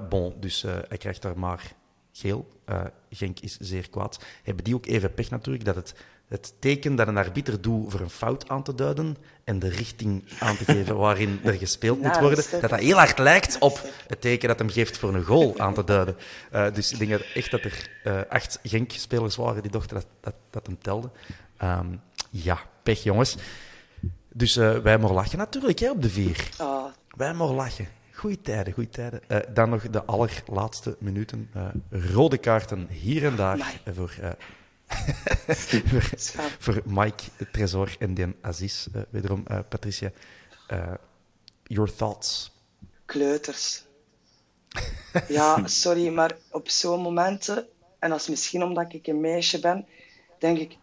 [0.09, 1.73] bon, dus hij krijgt daar maar
[2.13, 2.47] geel.
[2.69, 4.19] Uh, Genk is zeer kwaad.
[4.43, 5.93] Hebben die ook even pech natuurlijk dat het,
[6.27, 10.23] het teken dat een arbiter doet voor een fout aan te duiden en de richting
[10.39, 14.21] aan te geven waarin er gespeeld moet worden, dat dat heel hard lijkt op het
[14.21, 16.15] teken dat hem geeft voor een goal aan te duiden.
[16.53, 20.05] Uh, dus ik denk dat echt dat er uh, acht Genk-spelers waren die dachten dat,
[20.19, 21.09] dat, dat hem telde.
[21.63, 23.35] Um, ja, pech jongens.
[24.33, 26.49] Dus wij mogen lachen natuurlijk hè, op de vier.
[26.59, 26.85] Oh.
[27.17, 27.87] Wij mogen lachen.
[28.23, 29.21] Goeie tijden, goede tijden.
[29.27, 31.49] Uh, dan nog de allerlaatste minuten.
[31.55, 34.29] Uh, rode kaarten hier en daar voor, uh,
[35.85, 36.01] voor,
[36.59, 38.87] voor, Mike Tresor en Den Aziz.
[39.09, 40.11] wederom, Patricia.
[41.63, 42.51] your thoughts?
[43.05, 43.85] Kleuters.
[45.27, 47.67] ja, sorry, maar op zo'n momenten,
[47.99, 49.85] en dat is misschien omdat ik een meisje ben,
[50.39, 50.77] denk ik,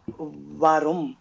[0.57, 1.19] waarom?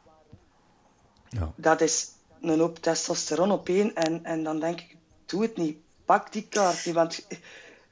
[1.30, 1.54] Ja.
[1.56, 2.08] Dat is
[2.42, 5.78] een hoop testosteron op één en, en dan denk ik, doe het niet
[6.10, 7.26] pak die kaart niet, want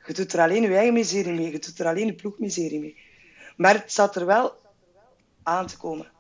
[0.06, 2.98] je doet er alleen je eigen miserie mee, je doet er alleen je ploegmiserie mee.
[3.56, 4.54] Maar het zat er wel
[5.44, 6.12] aan te komen.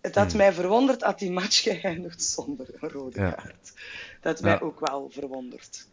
[0.00, 0.36] Het had hmm.
[0.36, 3.72] mij verwonderd dat die match geëindigd zonder een rode kaart.
[4.20, 5.86] Dat mij ook wel verwonderd.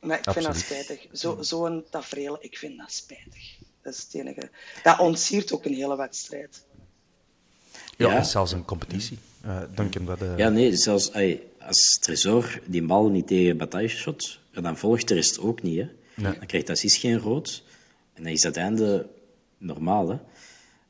[0.00, 1.06] Maar ik vind dat spijtig.
[1.12, 3.58] Zo'n zo tafereel, ik vind dat spijtig.
[3.82, 4.50] Dat is het enige.
[4.82, 6.64] Dat ontsiert ook een hele wedstrijd.
[7.96, 8.22] Ja, ja.
[8.22, 9.18] zelfs een competitie.
[9.44, 10.36] Uh, Duncan, wat, uh...
[10.36, 11.10] Ja, nee, zelfs
[11.66, 15.78] als Tresor die bal niet tegen Bataille shot, dan volgt de rest ook niet.
[15.78, 15.88] Hè.
[16.14, 16.38] Nee.
[16.38, 17.64] Dan krijgt Assis geen rood.
[18.12, 19.06] En dan is het einde
[19.58, 20.08] normaal.
[20.08, 20.18] Hè.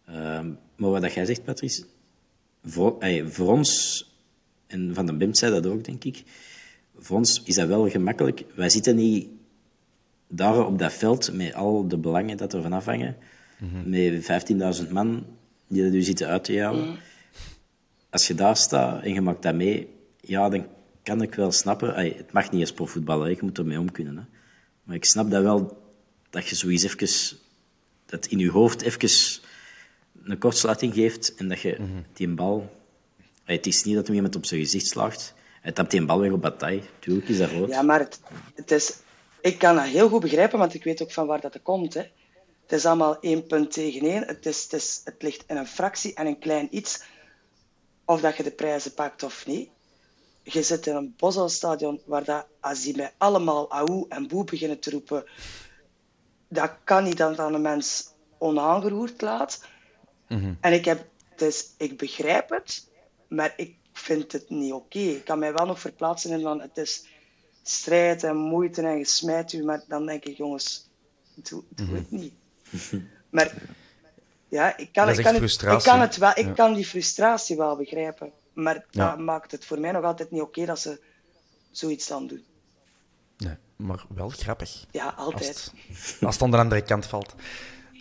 [0.08, 1.84] Uh, maar wat jij zegt, Patrice,
[2.64, 4.02] voor, voor ons,
[4.66, 6.22] en Van den Bimt zei dat ook, denk ik,
[6.98, 8.44] voor ons is dat wel gemakkelijk.
[8.54, 9.28] Wij zitten niet
[10.28, 13.16] daar op dat veld met al de belangen dat er van afhangen,
[13.58, 15.26] mm met 15.000 man
[15.68, 16.88] die er zitten uit te jouwen.
[16.88, 16.96] Mm.
[18.10, 19.93] Als je daar staat en je maakt dat mee,
[20.26, 20.66] ja, dan
[21.02, 21.94] kan ik wel snappen.
[21.94, 24.16] het mag niet als profvoetballer, je moet ermee om kunnen.
[24.16, 24.22] Hè.
[24.82, 25.82] Maar ik snap dat wel,
[26.30, 27.38] dat je zoiets even...
[28.06, 29.40] Dat in je hoofd even
[30.22, 32.70] een kortsluiting geeft en dat je mm die bal...
[33.44, 35.34] het is niet dat hem iemand op zijn gezicht slaagt.
[35.60, 36.82] Hij tapt die bal weer op bataille.
[36.98, 37.68] Tuurlijk is dat rood.
[37.68, 38.20] Ja, maar het,
[38.54, 38.96] het is...
[39.40, 41.94] Ik kan dat heel goed begrijpen, want ik weet ook van waar dat komt.
[41.94, 42.00] Hè.
[42.62, 44.26] Het is allemaal één punt tegen één.
[44.26, 47.02] Het, is, het, is, het ligt in een fractie en een klein iets.
[48.04, 49.68] Of dat je de prijzen pakt of niet
[50.44, 54.78] je zit in een Bosselstadion waar dat, als die mij allemaal auw en boe beginnen
[54.78, 55.24] te roepen,
[56.48, 59.64] dat kan niet dat dan een mens onaangeroerd laat.
[60.28, 60.54] Mhm.
[60.61, 62.88] En ik, heb, dus, ik begrijp het,
[63.28, 64.98] maar ik vind het niet oké.
[64.98, 67.07] Ik kan mij wel nog verplaatsen in van het is
[67.62, 70.88] strijd en moeite en gesmijt u, maar dan denk ik, jongens,
[71.35, 72.20] doe, doe het mhm.
[72.20, 72.35] niet.
[73.30, 73.54] maar
[74.48, 77.76] ja, ik kan, ik kan, het, ik kan het wel, ik kan die frustratie wel
[77.76, 78.33] begrijpen.
[78.55, 81.01] Maar dat maakt het voor mij nog altijd niet oké dat ze
[81.71, 82.45] zoiets dan doen.
[83.37, 84.85] Nee, maar wel grappig.
[84.90, 85.73] Ja, altijd.
[85.88, 87.35] Als, als het aan de andere kant valt.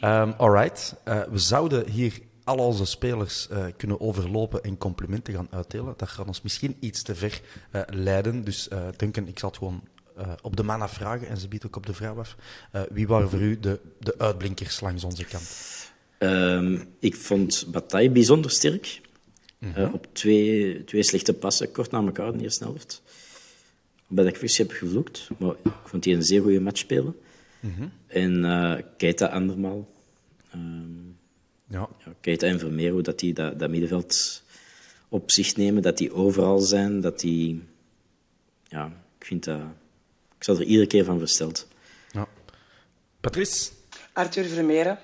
[0.02, 0.96] Um, alright.
[1.06, 5.94] Uh, we zouden hier al onze spelers uh, kunnen overlopen en complimenten gaan uitdelen.
[5.98, 8.44] Dat gaat ons misschien iets te ver uh, leiden.
[8.44, 9.84] Dus uh, Duncan, ik zal het gewoon
[10.42, 12.36] op de man afvragen en ze biedt ook op de vrouw af.
[12.90, 15.50] wie waren voor u de, de uitblinkers langs onze kant?
[16.20, 19.02] Um, ik vond Bataille bijzonder sterk.
[19.64, 23.02] Mm op twee, twee slechte passen, kort na elkaar in de eerste helft.
[24.08, 27.16] Bij dat ik heb gevloekt, maar ik vond hij een zeer goede match spelen.
[27.60, 29.88] Mm En uh, Keita andermaal.
[30.56, 31.18] Um,
[31.68, 31.90] ja.
[32.06, 32.14] ja.
[32.22, 34.44] Keita en Vermeer, dat die dat, dat middenveld
[35.10, 37.64] op zich nemen, dat die overal zijn, dat die...
[38.64, 38.86] Ja,
[39.20, 39.62] ik vind dat...
[40.38, 41.68] Ik zal er iedere keer van versteld.
[42.12, 42.28] Ja.
[43.20, 43.72] Patrice?
[44.14, 45.00] Arthur Vermeer.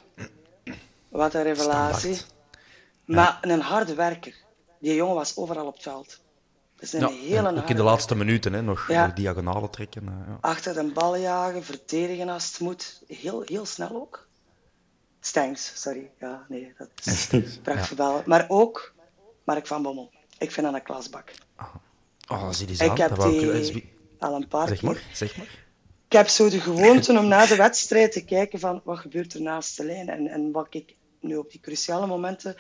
[1.09, 2.17] Wat een revelatie.
[3.05, 4.33] Maar een harde werker.
[4.79, 6.19] Die jongen was overal op het veld.
[6.75, 9.05] Dat is een Ja, hele ook harde in de laatste minuten hè, nog Ja.
[9.05, 10.07] nog diagonalen trekken.
[10.07, 10.37] eh, ja.
[10.41, 13.01] Achter de bal jagen, verdedigen als het moet.
[13.07, 14.27] Heel, heel snel ook.
[15.19, 16.09] Stanks, sorry.
[16.19, 17.27] Ja, nee, dat is
[17.63, 18.23] prachtvoetbal.
[18.25, 18.93] Maar ook
[19.43, 20.11] Mark van Bommel.
[20.37, 21.31] Ik vind dat een klasbak.
[22.27, 22.99] Oh, zie die Ik aan.
[22.99, 24.89] heb Dat die al een paar Zeg keer.
[24.89, 25.67] maar, zeg maar.
[26.05, 29.41] Ik heb zo de gewoonte om na de wedstrijd te kijken van wat gebeurt er
[29.41, 30.09] naast de lijn.
[30.09, 32.55] En, en wat ik nu op die cruciale momenten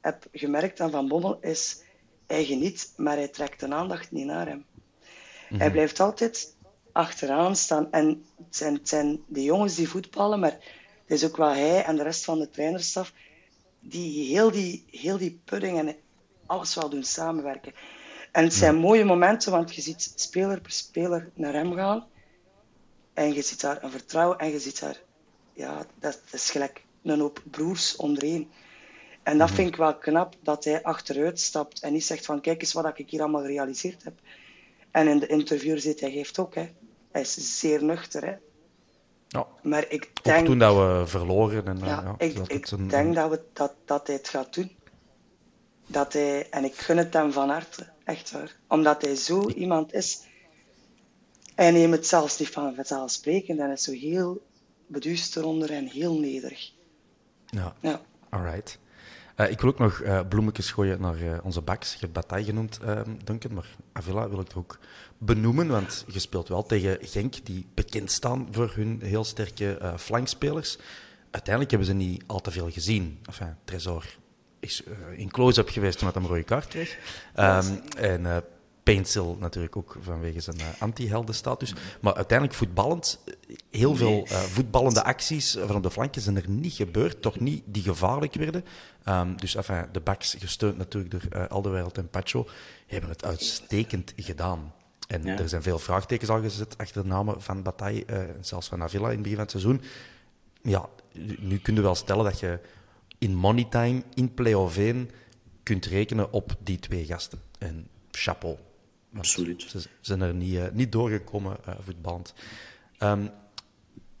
[0.00, 1.82] heb gemerkt aan Van Bommel is,
[2.26, 4.64] hij geniet, maar hij trekt de aandacht niet naar hem.
[5.48, 6.56] Hij blijft altijd
[6.92, 7.92] achteraan staan.
[7.92, 10.60] En het zijn, het zijn de jongens die voetballen, maar het
[11.06, 13.12] is ook wel hij en de rest van de trainerstaf
[13.80, 15.96] die heel die, heel die pudding en
[16.46, 17.72] alles wel doen samenwerken.
[18.32, 22.06] En het zijn mooie momenten, want je ziet speler per speler naar hem gaan.
[23.14, 25.00] En je ziet daar een vertrouwen en je ziet daar,
[25.52, 28.50] ja, dat, dat is gelijk een hoop broers ondereen.
[29.28, 32.60] En dat vind ik wel knap, dat hij achteruit stapt en niet zegt van kijk
[32.60, 34.18] eens wat ik hier allemaal gerealiseerd heb.
[34.90, 36.68] En in de interview zit hij geeft ook, hè.
[37.10, 38.24] hij is zeer nuchter.
[38.26, 38.34] Hè.
[39.28, 39.46] Ja.
[39.62, 41.66] Maar ik Ook denk, toen dat we verloren.
[41.66, 44.28] En, eh, ja, ja, ik, dat ik een- denk dat, we, dat, dat hij het
[44.28, 44.76] gaat doen.
[45.86, 48.56] Dat hij, en ik gun het hem van harte, echt waar.
[48.68, 50.20] Omdat hij zo iemand is.
[51.54, 53.58] Hij neemt het zelfs niet van vanzelfsprekend.
[53.60, 54.42] En is zo heel
[54.86, 56.72] beduust eronder en heel nederig.
[57.46, 58.00] Ja, Ja.
[58.28, 58.78] alright.
[59.38, 61.92] Eh, ik wil ook nog eh, bloemetjes gooien naar eh, onze backs.
[61.92, 64.78] Je hebt Bataille genoemd, eh, Duncan, maar Avila wil ik er ook
[65.18, 70.78] benoemen, want je speelt wel tegen Genk, die bekend staan voor hun heel sterke flankspelers.
[71.30, 73.18] Uiteindelijk hebben ze niet al te veel gezien.
[73.26, 74.04] Enfin, Tresor
[74.60, 74.82] is
[75.16, 76.98] in close-up geweest toen hij een rode kaart kreeg.
[77.34, 78.44] Ehm, en
[78.94, 81.74] Paintsill natuurlijk ook vanwege zijn eh, anti-heldenstatus.
[82.00, 83.20] Maar uiteindelijk voetballend,
[83.70, 87.22] heel veel eh, voetballende acties van op de flanken zijn er niet gebeurd.
[87.22, 88.64] Toch niet die gevaarlijk werden.
[89.04, 92.46] Ehm, dus enfin, de backs, gesteund natuurlijk door eh Alderweireld en Pacho,
[92.86, 94.72] hebben het uitstekend gedaan.
[95.08, 95.38] En Ja.
[95.38, 98.04] er zijn veel vraagtekens al gezet achter de namen van Bataille
[98.40, 99.82] zelfs van Avila in het begin van het seizoen.
[100.62, 100.88] Ja,
[101.38, 102.58] nu kun je wel stellen dat je
[103.18, 105.10] in moneytime, in play-off 1,
[105.62, 107.40] kunt rekenen op die twee gasten.
[107.58, 108.56] En chapeau.
[109.16, 109.62] Absoluut.
[109.62, 112.34] Ze zijn er niet, eh, niet doorgekomen eh voetballend.
[112.98, 113.26] Ehm,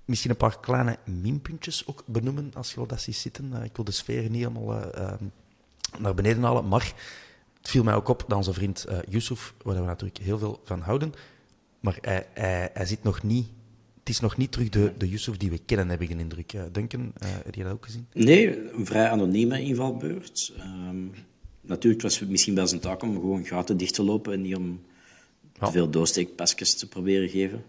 [0.04, 3.52] misschien een paar kleine minpuntjes ook benoemen als je dat ziet zitten.
[3.52, 5.24] Eh, ik wil de sfeer niet helemaal eh, ehm,
[5.98, 6.92] naar beneden halen, maar
[7.58, 10.80] het viel mij ook op dat onze vriend Yusuf, waar we natuurlijk heel veel van
[10.80, 11.14] houden,
[11.80, 13.48] maar hij, hij, hij zit nog niet...
[13.98, 16.54] Het is nog niet terug de, de Yusuf die we kennen, heb ik een indruk.
[16.72, 18.06] Duncan, eh, heb je dat ook gezien?
[18.12, 20.52] Nee, een vrij anonieme invalbeurt.
[20.58, 21.06] Ehm,
[21.68, 24.56] natuurlijk was het misschien wel zijn taak om gewoon gaten dicht te lopen en niet
[24.56, 24.80] om
[25.60, 25.66] Ja.
[25.66, 27.64] te veel doorsteekpasjes te proberen geven.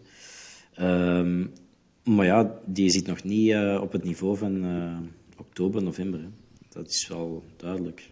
[0.74, 1.46] Ehm,
[2.04, 4.98] maar ja, die zit nog niet eh, op het niveau van eh,
[5.40, 6.20] oktober, november.
[6.20, 6.28] Hè.
[6.70, 8.10] Dat is wel duidelijk.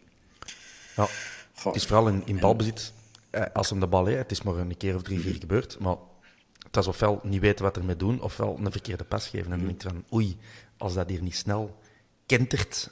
[0.95, 1.07] Ja.
[1.53, 2.93] Goh, Het is vooral in, in balbezit.
[3.29, 5.79] Eh, Als hem de bal heeft, het is maar een keer of drie, vier gebeurd.
[5.79, 5.95] Maar
[6.65, 9.51] het is ofwel niet weten wat ermee doen, ofwel een verkeerde pas geven.
[9.51, 10.37] En dan denk je van, oei,
[10.77, 11.77] als dat hier niet snel
[12.25, 12.91] kentert,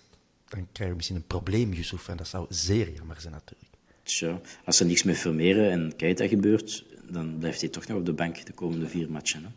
[0.49, 2.07] dan krijg je misschien een probleem, Yusuf.
[2.07, 3.69] En dat zou zeer jammer zijn, natuurlijk.
[4.03, 8.05] Tja, als er niks met Vermeeren en Keita gebeurt, dan blijft hij toch nog op
[8.05, 9.43] de bank de komende vier matchen.
[9.43, 9.49] Hè.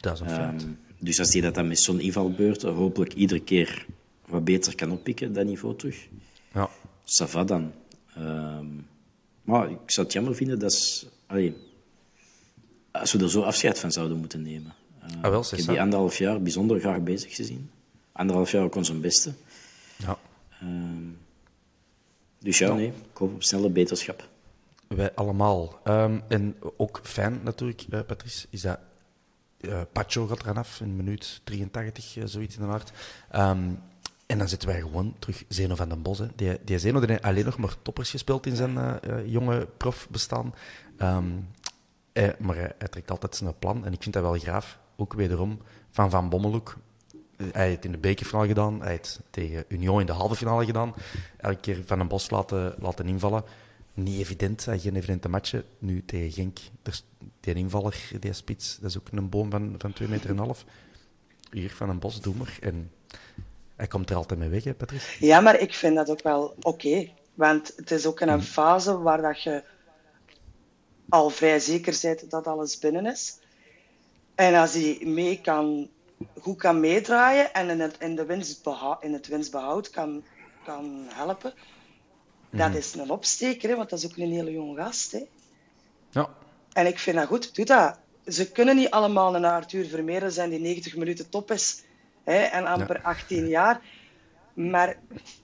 [0.00, 0.62] Dat is een feit.
[0.62, 3.86] Ehm, dus als hij dat dan met zo'n invalbeurt hopelijk iedere keer
[4.26, 6.08] wat beter kan oppikken, dat niveau terug,
[6.54, 6.70] Ja.
[7.04, 7.72] ça va dan.
[8.14, 8.66] Ehm,
[9.42, 11.56] maar ik zou het jammer vinden dat ze, allee,
[12.90, 14.72] als we er zo afscheid van zouden moeten nemen.
[15.00, 17.70] Eh, Ah, wel, ik heb die anderhalf jaar bijzonder graag bezig gezien.
[18.12, 19.32] Anderhalf jaar ook zijn beste.
[19.96, 20.18] Ja.
[20.60, 21.08] Ehm,
[22.38, 24.28] dus ja, nee, ik hoop op snelle beterschap.
[24.88, 25.80] Wij allemaal.
[25.84, 28.78] Ehm, en ook fijn natuurlijk, eh, Patrice, is dat
[29.60, 32.92] eh Pacho gaat eraan af in minuut 83, eh, zoiets in de aard.
[33.30, 33.70] Ehm,
[34.26, 36.18] en dan zitten wij gewoon terug Zeno van den Bos.
[36.18, 36.26] Hè.
[36.36, 40.54] Die, die Zeno die heeft alleen nog maar toppers gespeeld in zijn jonge profbestaan.
[40.96, 41.26] Ehm,
[42.14, 44.78] eh, maar hij, hij trekt altijd zijn plan en ik vind dat wel graaf.
[44.96, 45.58] Ook wederom
[45.90, 46.68] van Van Bommel ook.
[46.68, 46.78] Eh,
[47.52, 50.34] Hij heeft het in de bekerfinale gedaan, hij heeft het tegen Union in de halve
[50.34, 50.94] finale gedaan.
[51.36, 53.44] Elke keer Van den Bos laten, laten invallen.
[53.94, 55.64] Niet evident, geen evidente matchen.
[55.78, 56.58] Nu tegen Genk,
[57.40, 60.44] die invaller, die spits, dat is ook een boom van, van 2 meter en een
[60.44, 60.64] half.
[61.50, 62.58] Hier Van den Bos, doe maar.
[62.60, 62.90] En
[63.76, 65.26] hij komt er altijd mee weg, hè, Patrice?
[65.26, 67.08] Ja, maar ik vind dat ook wel oké.
[67.34, 69.64] Want het is ook in een fase waar dat je
[71.08, 73.38] al vrij zeker bent dat alles binnen is.
[74.34, 75.88] En als hij mee kan,
[76.40, 80.24] goed kan meedraaien en in het, in de winstbehoud, in het winstbehoud kan,
[80.64, 81.54] kan helpen,
[82.50, 85.12] dat is een opsteker, hè, want dat is ook een hele jonge gast.
[85.12, 85.26] Hè.
[86.10, 86.28] Ja,
[86.72, 87.98] En ik vind dat goed, doe dat.
[88.26, 91.82] Ze kunnen niet allemaal een Arthur Vermeeren zijn die 90 minuten top is
[92.24, 93.80] hè, en amper 18 jaar.
[94.54, 94.96] Maar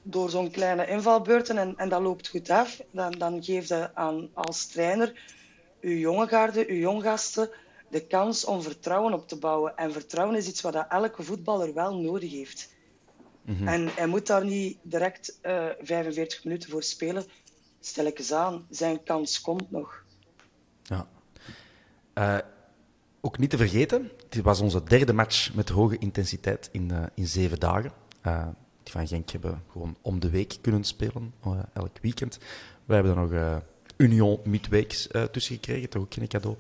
[0.03, 4.31] door zo'n kleine invalbeurten, en, en dat loopt goed af, dan, dan geef je aan,
[4.35, 5.39] als trainer
[5.81, 7.51] uw jonge garde, uw jonggasten,
[7.91, 9.76] de kans om vertrouwen op te bouwen.
[9.76, 12.78] En vertrouwen is iets wat elke voetballer wel nodig heeft.
[13.64, 17.24] En hij moet daar niet direct uh, 45 minuten voor spelen.
[17.80, 20.05] Stel ik eens aan, zijn kans komt nog.
[20.82, 21.09] Ja.
[22.14, 22.38] Uh,
[23.20, 27.26] ook niet te vergeten, dit was onze derde match met hoge intensiteit in, uh, in
[27.26, 27.93] zeven dagen.
[28.82, 31.34] Die van Genk hebben gewoon om de week kunnen spelen,
[31.72, 32.38] elk weekend.
[32.84, 33.62] We hebben er nog
[33.97, 36.57] Union midweeks tussen gekregen, toch ook geen cadeau.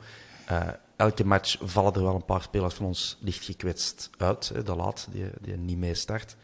[1.00, 4.52] Elke match vallen er wel een paar spelers van ons licht gekwetst uit.
[4.66, 6.36] De laat, die, die niet mee start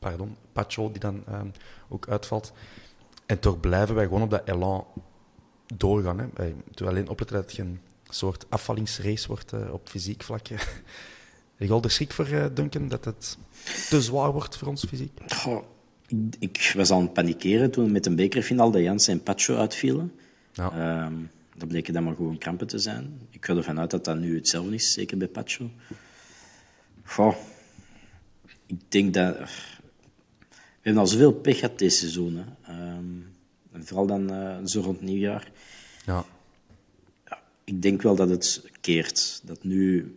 [0.00, 1.52] pardon, Pacho, die dan um,
[1.88, 2.52] ook uitvalt.
[3.26, 4.86] En toch blijven wij gewoon op dat elan
[5.76, 6.18] doorgaan.
[6.18, 6.26] Hè.
[6.34, 10.48] Wij moeten alleen opletten dat het geen soort afvallingsrace wordt uh, op fysiek vlak.
[10.48, 13.38] Heb je al de schrik voor, uh, Duncan, dat het
[13.88, 15.20] te zwaar wordt voor ons fysiek?
[16.06, 20.12] Ik, ik, was aan het panikeren toen met een bekerfinale de Jans en Pacho uitvielen.
[20.52, 21.04] Ja.
[21.04, 21.30] Um,
[21.60, 23.20] dat bleken dan maar gewoon krampen te zijn.
[23.30, 25.70] Ik ga ervan uit dat dat nu hetzelfde is, zeker bij Pacho.
[27.04, 27.34] Goh,
[28.66, 32.44] ik denk dat we hebben al zoveel pech gehad deze seizoen.
[32.68, 33.32] Um,
[33.72, 35.50] en vooral dan uh, zo rond nieuwjaar.
[36.06, 36.24] Ja.
[37.26, 37.42] ja.
[37.64, 39.40] Ik denk wel dat het keert.
[39.44, 40.16] Dat nu,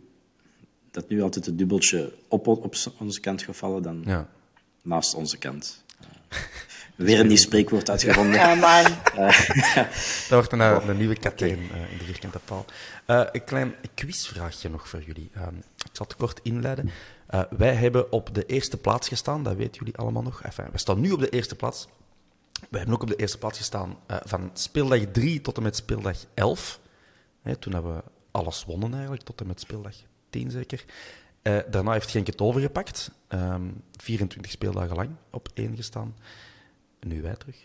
[0.90, 4.28] dat nu altijd het dubbeltje op, op onze kant gaat vallen dan ja.
[4.82, 5.84] naast onze kant.
[6.00, 6.38] Uh,
[6.94, 8.34] weer een nieuw spreekwoord uitgevonden.
[8.34, 8.84] Ja, man.
[9.18, 9.76] Uh,
[10.28, 12.64] dat wordt een, een nieuwe katern uh, in de vierkante paal.
[13.06, 15.30] Uh, een klein quizvraagje nog voor jullie.
[15.36, 16.90] Um, ik zal het kort inleiden.
[17.30, 20.42] Uh, wij hebben op de eerste plaats gestaan, dat weten jullie allemaal nog.
[20.42, 21.88] Enfin, we staan nu op de eerste plaats.
[22.70, 25.76] We hebben ook op de eerste plaats gestaan uh, van speeldag 3 tot en met
[25.76, 26.80] speeldag 11.
[27.42, 29.94] Hè, toen hebben we alles wonnen eigenlijk, tot en met speeldag
[30.30, 30.84] 10 zeker.
[31.42, 33.10] Uh, daarna heeft Genk het overgepakt.
[33.28, 36.14] Um, 24 speeldagen lang op één gestaan.
[37.04, 37.56] Nu wij terug.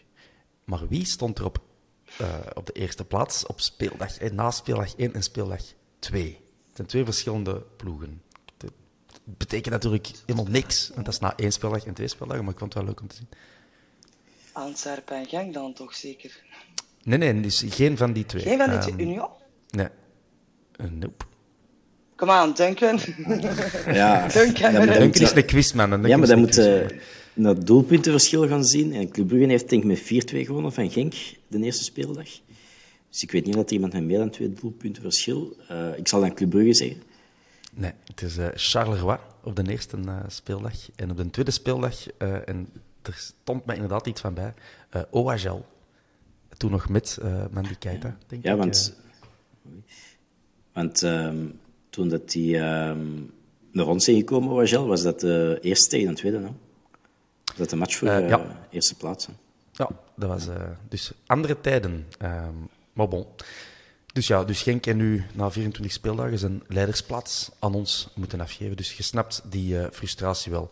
[0.63, 1.61] Maar wie stond er op,
[2.53, 5.61] op de eerste plaats op speeldag, eh, na speeldag 1 en speeldag
[5.99, 6.25] 2?
[6.67, 8.21] Het zijn twee verschillende ploegen
[9.37, 10.91] betekent natuurlijk helemaal niks.
[10.93, 13.01] Want dat is na één speldag en twee speldagen, maar ik vond het wel leuk
[13.01, 13.27] om te zien.
[14.51, 16.43] Antwerpen en Genk dan toch zeker?
[17.03, 18.41] Nee, nee, dus geen van die twee.
[18.41, 18.93] Geen van die twee?
[18.93, 19.29] Um, Union?
[19.69, 19.87] Nee.
[20.77, 21.25] Uh, nope.
[22.15, 22.99] Kom aan, Duncan.
[23.85, 26.07] Ja, Duncan, ja, Duncan is een quizman.
[26.07, 26.55] Ja, maar dan moet
[27.45, 28.93] het doelpuntenverschil gaan zien.
[28.93, 31.13] En Club Brugge heeft denk ik met 4-2 gewonnen van Genk,
[31.47, 32.27] de eerste speeldag.
[33.09, 35.57] Dus ik weet niet dat er iemand met meer dan twee doelpunten verschil.
[35.71, 37.01] Uh, ik zal dan Club Brugge zeggen.
[37.73, 40.73] Nee, het is uh, Charleroi op de eerste uh, speeldag.
[40.95, 42.69] En op de tweede speeldag, en
[43.01, 44.53] er stond mij inderdaad iets van bij,
[44.95, 45.65] uh, Oagel.
[46.57, 47.17] Toen nog met
[47.51, 48.57] Mandy Keita, denk ja, ik.
[48.57, 48.95] Want,
[50.73, 51.59] want um,
[51.89, 53.31] toen dat die um,
[53.71, 56.55] naar ons zijn gekomen, Oagel, was dat de eerste tegen de tweede, no?
[57.59, 58.67] Dat de match voor de ja.
[58.69, 59.25] eerste plaats?
[59.25, 59.33] Hè?
[59.71, 60.47] Ja, dat was
[60.89, 62.07] dus andere tijden.
[62.21, 63.25] Um, maar bon.
[64.13, 68.77] Dus ja, dus Genk en nu na 24 speeldagen zijn leidersplaats aan ons moeten afgeven.
[68.77, 70.69] Dus je snapt die uh, frustratie wel.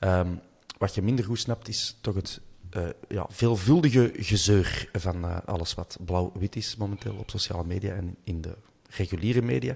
[0.00, 0.40] Um,
[0.78, 2.40] wat je minder goed snapt, is toch het
[2.76, 8.16] uh, ja, veelvuldige gezeur van uh, alles wat blauw-wit is momenteel op sociale media en
[8.24, 8.56] in de
[8.90, 9.72] reguliere media.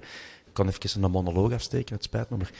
[0.46, 2.52] Ik kan even een monoloog afsteken, het spijt me, maar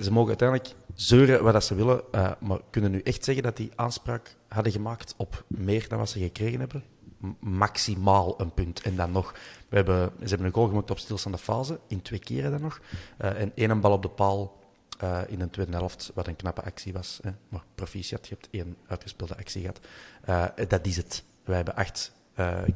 [0.00, 2.02] ze mogen uiteindelijk zeuren wat ze willen,
[2.40, 6.18] maar kunnen nu echt zeggen dat die aanspraak hadden gemaakt op meer dan wat ze
[6.18, 6.84] gekregen hebben?
[7.40, 8.80] maximaal een punt.
[8.80, 9.34] En dan nog,
[9.68, 12.80] we hebben, ze hebben een goal gemaakt op stilstaande fase, in twee keren dan nog.
[13.20, 14.64] Uh, en één bal op de paal
[15.26, 17.18] in een tweede helft, wat een knappe actie was.
[17.22, 17.30] Hè.
[17.48, 20.68] Maar proficiat, je hebt één uitgespeelde actie gehad.
[20.68, 21.24] Dat is het.
[21.44, 22.12] Wij hebben acht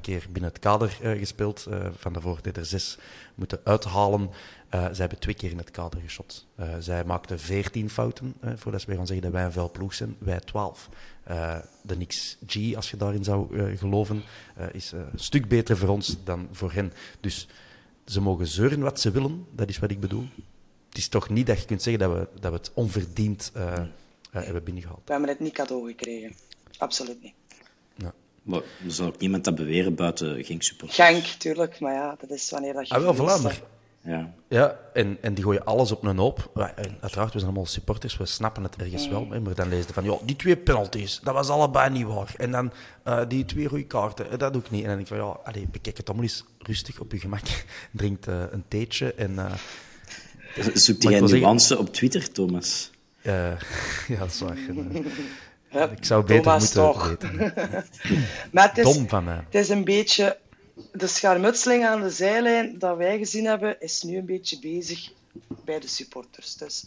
[0.01, 1.67] keer binnen het kader gespeeld.
[1.97, 2.99] van daarvoor deed er zes
[3.35, 4.31] moeten uithalen.
[4.71, 6.47] Zij hebben twee keer in het kader geschot.
[6.79, 10.17] zij maakten veertien fouten, voordat ze weer gaan zeggen dat wij een vuil ploeg zijn.
[10.19, 10.89] Wij twaalf.
[11.31, 14.23] Uh, de XG, als je daarin zou uh, geloven,
[14.59, 16.93] uh, is een stuk beter voor ons dan voor hen.
[17.21, 17.49] Dus
[18.05, 20.25] ze mogen zeuren wat ze willen, dat is wat ik bedoel.
[20.89, 23.53] Het is toch niet dat je kunt zeggen dat we, dat we het onverdiend
[24.31, 25.01] hebben binnengehaald.
[25.05, 26.35] We hebben het niet cadeau gekregen.
[26.79, 27.35] Absoluut niet.
[27.95, 28.15] Ja.
[28.43, 31.09] Maar er zal ook niemand dat beweren buiten Genk supporters.
[31.09, 32.95] Genk, tuurlijk, maar ja, dat is wanneer dat je...
[32.95, 33.61] Ah, wel, voilà, maar...
[34.03, 36.51] Ja, ja en, en die gooien alles op een hoop.
[36.77, 39.25] En uiteraard, we zijn allemaal supporters, we snappen het ergens wel.
[39.25, 42.35] Maar dan je van, ja, die twee penalties, dat was allebei niet waar.
[42.37, 42.73] En dan
[43.05, 44.83] uh, die twee rode kaarten, dat doe ik niet.
[44.83, 47.43] En dan denk ik van, ja, allez, bekijk het allemaal eens rustig op je gemak.
[47.93, 49.33] Drinkt uh, een theetje en...
[49.33, 49.53] Uh,
[50.75, 51.87] Zoekt jij nuance zeggen...
[51.87, 52.91] op Twitter, Thomas?
[53.23, 53.57] ja,
[54.19, 54.57] dat is waar.
[55.93, 57.09] ik zou beter Thomas moeten toch.
[57.09, 57.37] weten.
[58.53, 59.37] maar het is, Dom van mij.
[59.45, 60.39] Het is een beetje
[60.93, 65.13] de schermutseling aan de zijlijn dat wij gezien hebben, is nu een beetje bezig
[65.65, 66.55] bij de supporters.
[66.55, 66.85] Dus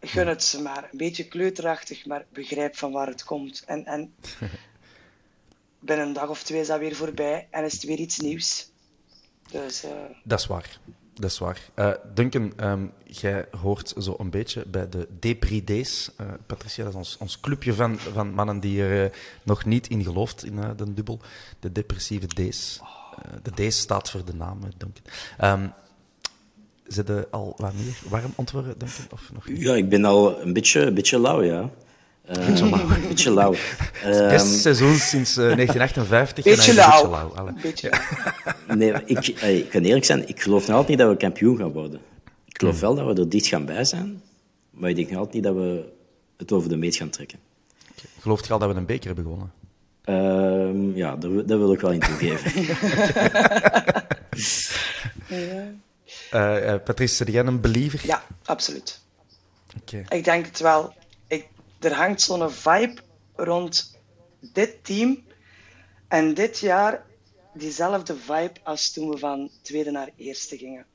[0.00, 0.88] gun het ze maar.
[0.92, 3.62] Een beetje kleuterachtig, maar begrijp van waar het komt.
[3.66, 4.14] En, en
[5.78, 8.70] binnen een dag of twee is dat weer voorbij en is het weer iets nieuws.
[9.50, 9.90] Dus, uh...
[10.24, 10.80] Dat is waar.
[11.20, 11.60] Dat is waar.
[11.76, 16.10] Uh, Duncan, um, jij hoort zo een beetje bij de Depri-Days.
[16.20, 19.10] Uh, Patricia, dat is ons, ons clubje van, van mannen die er uh,
[19.42, 21.20] nog niet in gelooft, in de dubbel.
[21.60, 22.80] De depressieve Days.
[23.42, 25.02] de Days staat voor de naam, Duncan.
[25.60, 25.72] Um,
[26.86, 29.04] Zit al wat meer warm antwoorden, Duncan?
[29.10, 31.70] Of nog Ja, ik ben al een beetje, een beetje lauw, ja.
[32.26, 32.86] Beetje lauw.
[33.08, 33.54] Beetje lauw.
[33.92, 36.44] Het beste seizoen sinds 1958.
[36.44, 37.52] Beetje lauw.
[37.62, 37.90] Beetje
[38.74, 41.72] Nee, ik, ik kan eerlijk zijn, ik geloof nog altijd niet dat we kampioen gaan
[41.72, 42.00] worden.
[42.44, 44.22] Ik geloof wel dat we er dicht gaan bij zijn,
[44.70, 45.92] maar ik denk nog altijd niet dat we
[46.36, 47.38] het over de meet gaan trekken.
[47.90, 48.10] Okay.
[48.20, 49.52] Gelooft je al dat we een beker hebben gewonnen?
[50.08, 52.62] Um, ja, daar, daar, wil ik wel in toegeven.
[55.28, 55.74] ja.
[56.32, 58.00] Uh, uh, Patrice, ben jij een believer?
[58.06, 59.00] Ja, absoluut.
[59.80, 60.04] Okay.
[60.08, 60.94] Ik denk het wel
[61.78, 63.00] er hangt zo'n vibe
[63.34, 63.98] rond
[64.40, 65.24] dit team.
[66.08, 67.04] En dit jaar
[67.54, 70.86] diezelfde vibe als toen we van tweede naar eerste gingen.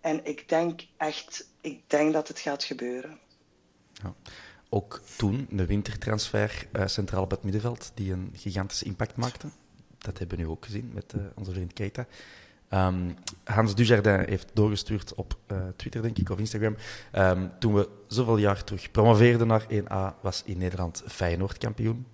[0.00, 3.18] En ik denk echt, ik denk dat het gaat gebeuren.
[3.92, 4.14] Ja.
[4.68, 9.48] Ook toen, de wintertransfer uh, centraal op het middenveld, die een gigantische impact maakte.
[9.98, 12.06] Dat hebben we nu ook gezien met uh, onze vriend Keita.
[12.70, 13.14] Um,
[13.44, 16.76] Hans Dujardin heeft doorgestuurd op uh, Twitter, denk ik, of Instagram.
[17.12, 22.06] Um, toen we zoveel jaar terug promoveerden naar 1A, was in Nederland Feyenoord kampioen.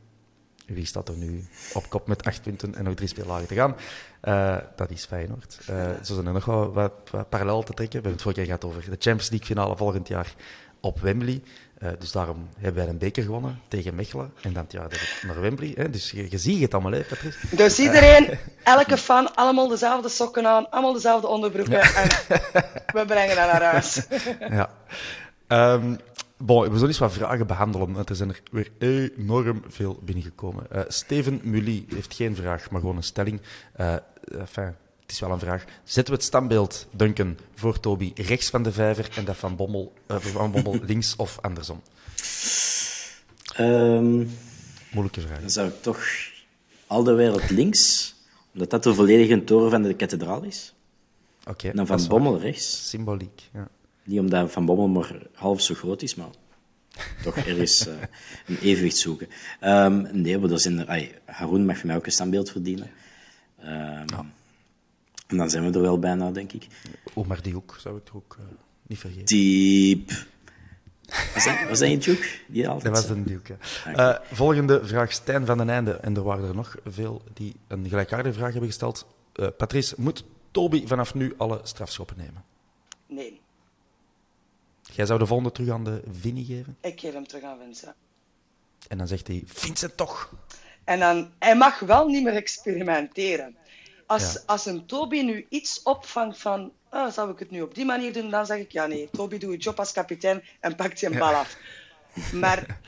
[0.67, 3.77] Wie staat er nu op kop met acht punten en nog drie speeldagen te gaan?
[4.25, 5.59] Uh, dat is Feyenoord.
[5.71, 8.03] Uh, zo zijn er nog wel wat, wat parallel te trekken.
[8.03, 10.35] We hebben het vorige keer gehad over de Champions League finale volgend jaar
[10.81, 11.43] op Wembley.
[11.83, 14.33] Uh, dus daarom hebben wij een beker gewonnen tegen Mechelen.
[14.41, 14.87] En dan ja,
[15.27, 15.73] naar Wembley.
[15.77, 15.91] Hè.
[15.91, 17.57] Dus je, je ziet het allemaal, hè, Patrice?
[17.57, 21.73] Dus iedereen, elke fan, allemaal dezelfde sokken aan, allemaal dezelfde onderbroeken.
[21.73, 21.95] Ja.
[21.95, 22.09] En
[22.95, 24.07] we brengen dat naar huis.
[24.59, 24.71] ja.
[25.75, 25.99] Um,
[26.37, 27.97] bon, we zullen eens wat vragen behandelen.
[28.07, 30.67] Er zijn er weer enorm veel binnengekomen.
[30.73, 33.41] Uh, Steven Mully heeft geen vraag, maar gewoon een stelling.
[33.81, 33.95] Uh,
[35.03, 35.65] enfin, is wel een vraag.
[35.85, 39.93] Zetten we het standbeeld, Duncan, voor Toby rechts van de vijver en dat van Bommel,
[40.11, 41.83] uh, van Bommel links of andersom?
[43.61, 44.31] Um,
[44.93, 45.41] Moeilijke vraag.
[45.41, 46.05] Dan zou ik toch
[46.87, 48.15] al de wereld links,
[48.53, 50.75] omdat dat de volledige toren van de kathedraal is.
[51.41, 51.51] Oké.
[51.51, 52.89] Okay, en dan van Bommel rechts.
[52.89, 53.69] Symboliek, ja.
[54.05, 56.31] Niet omdat Van Bommel maar half zo groot is, maar
[57.23, 57.95] toch ergens uh,
[58.47, 59.29] een evenwicht zoeken.
[59.61, 62.91] Um, nee, maar er zijn er, ay, Haroon mag voor mij ook een standbeeld verdienen.
[63.65, 63.69] Um,
[64.07, 64.27] ja.
[65.33, 66.67] En dan zijn we er wel bijna, denk ik.
[67.15, 68.47] Omar Diouk zou ik er ook uh,
[68.87, 69.25] niet vergeten.
[69.25, 70.11] Diep.
[71.35, 72.19] Was dat, was dat een?
[72.47, 72.95] Die altijd...
[72.95, 73.43] Dat was een
[73.85, 74.21] ja.
[74.21, 75.93] uh, volgende vraag, Stijn van den Einde.
[75.93, 79.07] En er waren er nog veel die een gelijkaardige vraag hebben gesteld.
[79.37, 82.45] Uh, Patrice, moet Toby vanaf nu alle strafschoppen nemen?
[83.07, 83.41] Nee.
[84.83, 86.77] Jij zou de volgende terug aan de Vinnie geven?
[86.81, 87.95] Ik geef hem terug aan Vincent.
[88.89, 90.33] En dan zegt hij, Vincent toch?
[90.85, 93.57] En dan, hij mag wel niet meer experimenteren.
[94.13, 94.41] Als, ja.
[94.47, 98.13] als een Toby nu iets opvangt van, oh, zou ik het nu op die manier
[98.13, 101.07] doen, dan zeg ik ja, nee, Toby, doe je job als kapitein en pakt je
[101.07, 101.57] een bal af.
[102.33, 102.81] Maar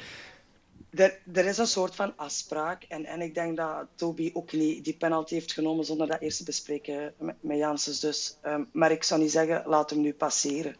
[0.90, 4.84] er, er is een soort van afspraak en, en ik denk dat Toby ook niet
[4.84, 8.00] die penalty heeft genomen zonder dat eerst te bespreken met, met Janssens.
[8.00, 10.76] Dus, um, maar ik zou niet zeggen, laat hem nu passeren.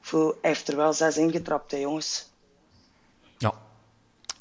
[0.00, 2.31] Voel, hij heeft er wel zes ingetrapt, hè, jongens.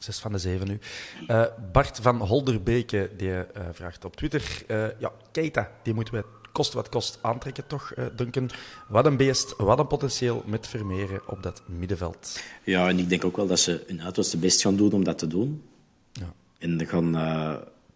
[0.04, 0.80] Zes van de zeven nu.
[1.28, 4.64] Uh, Bart van Holderbeke die, uh, vraagt op Twitter.
[4.68, 8.50] Uh, ja, Keita, die moeten we kost wat kost aantrekken, toch, Duncan?
[8.88, 12.42] Wat een beest, wat een potentieel met Vermeeren op dat middenveld.
[12.64, 15.18] Ja, en ik denk ook wel dat ze hun uiterste best gaan doen om dat
[15.18, 15.64] te doen.
[16.12, 16.34] Ja.
[16.58, 17.14] En gaan,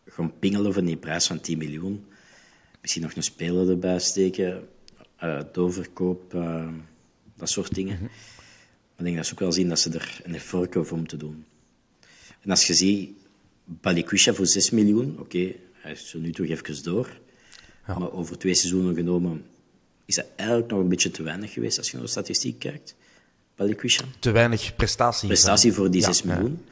[0.05, 2.05] gaan pingelen voor die prijs van 10 miljoen.
[2.81, 4.67] Misschien nog een speler erbij steken,
[5.51, 6.31] doorverkoop,
[7.35, 7.93] dat soort dingen.
[7.93, 8.09] Mm -hmm.
[8.95, 11.19] Maar ik denk dat ze ook wel zien dat ze er een effort voor moeten
[11.19, 11.45] doen.
[12.45, 13.17] En als je ziet,
[13.63, 17.19] Balikwisha voor 6 miljoen, oké, okay, hij is zo nu toch even door.
[17.87, 17.97] Ja.
[17.99, 19.45] Maar over twee seizoenen genomen
[20.05, 22.95] is dat eigenlijk nog een beetje te weinig geweest als je naar de statistiek kijkt.
[23.55, 24.03] Balikwisha.
[24.19, 25.27] Te weinig prestatie.
[25.27, 26.63] Prestatie voor die ja, 6 miljoen.
[26.65, 26.71] Ja.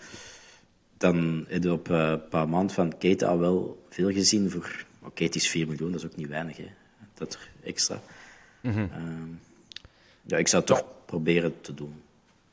[0.97, 4.85] Dan heb je op uh, een paar maanden van Kate al wel veel gezien voor...
[4.99, 6.67] Oké, okay, het is 4 miljoen, dat is ook niet weinig, hè.
[7.13, 8.01] Dat er extra.
[8.61, 8.83] Mm -hmm.
[8.83, 9.37] uh,
[10.25, 12.01] ja, ik zou het toch proberen te doen.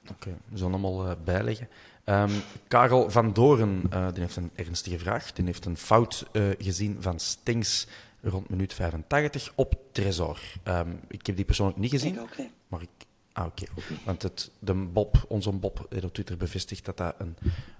[0.02, 1.68] Oké, okay, we zullen allemaal uh, bijleggen.
[2.10, 2.30] Um,
[2.68, 5.32] Karel van Doren uh, die heeft een ernstige vraag.
[5.32, 7.86] Die heeft een fout uh, gezien van Stings
[8.22, 10.40] rond minuut 85 op Tresor.
[10.64, 12.14] Um, ik heb die persoonlijk niet gezien.
[12.14, 12.50] Ik ook niet.
[12.68, 12.88] Maar ik...
[13.32, 13.62] Ah, oké.
[13.76, 13.96] Okay.
[14.04, 17.36] Want het, de Bob, onze Bob heeft op Twitter bevestigd dat dat een,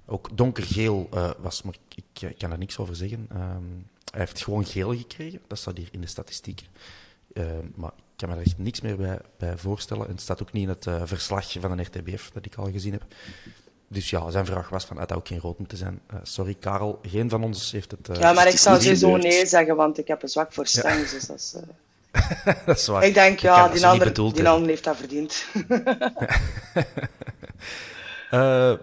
[0.07, 1.63] ook donkergeel uh, was.
[1.63, 3.29] Maar ik, ik, kan er niks over zeggen.
[3.33, 5.41] Um, hij heeft gewoon geel gekregen.
[5.47, 6.67] Dat staat hier in de statistieken.
[7.75, 10.07] maar kan me echt niks meer bij, bij voorstellen.
[10.07, 12.93] En het staat ook niet in het verslag van de RTBF dat ik al gezien
[12.93, 13.05] heb.
[13.93, 16.01] Dus ja, zijn vraag was van, het had ook geen rood moeten zijn.
[16.13, 18.09] Uh, sorry, Karel, geen van ons heeft het...
[18.09, 21.11] Uh, ja, maar ik zou sowieso nee zeggen, want ik heb een zwak voor stangs,
[21.11, 21.17] ja.
[21.17, 21.57] dus dat is...
[22.67, 23.05] dat is waar.
[23.05, 25.47] Ik denk, ja, die ander, die ander heeft dat verdiend.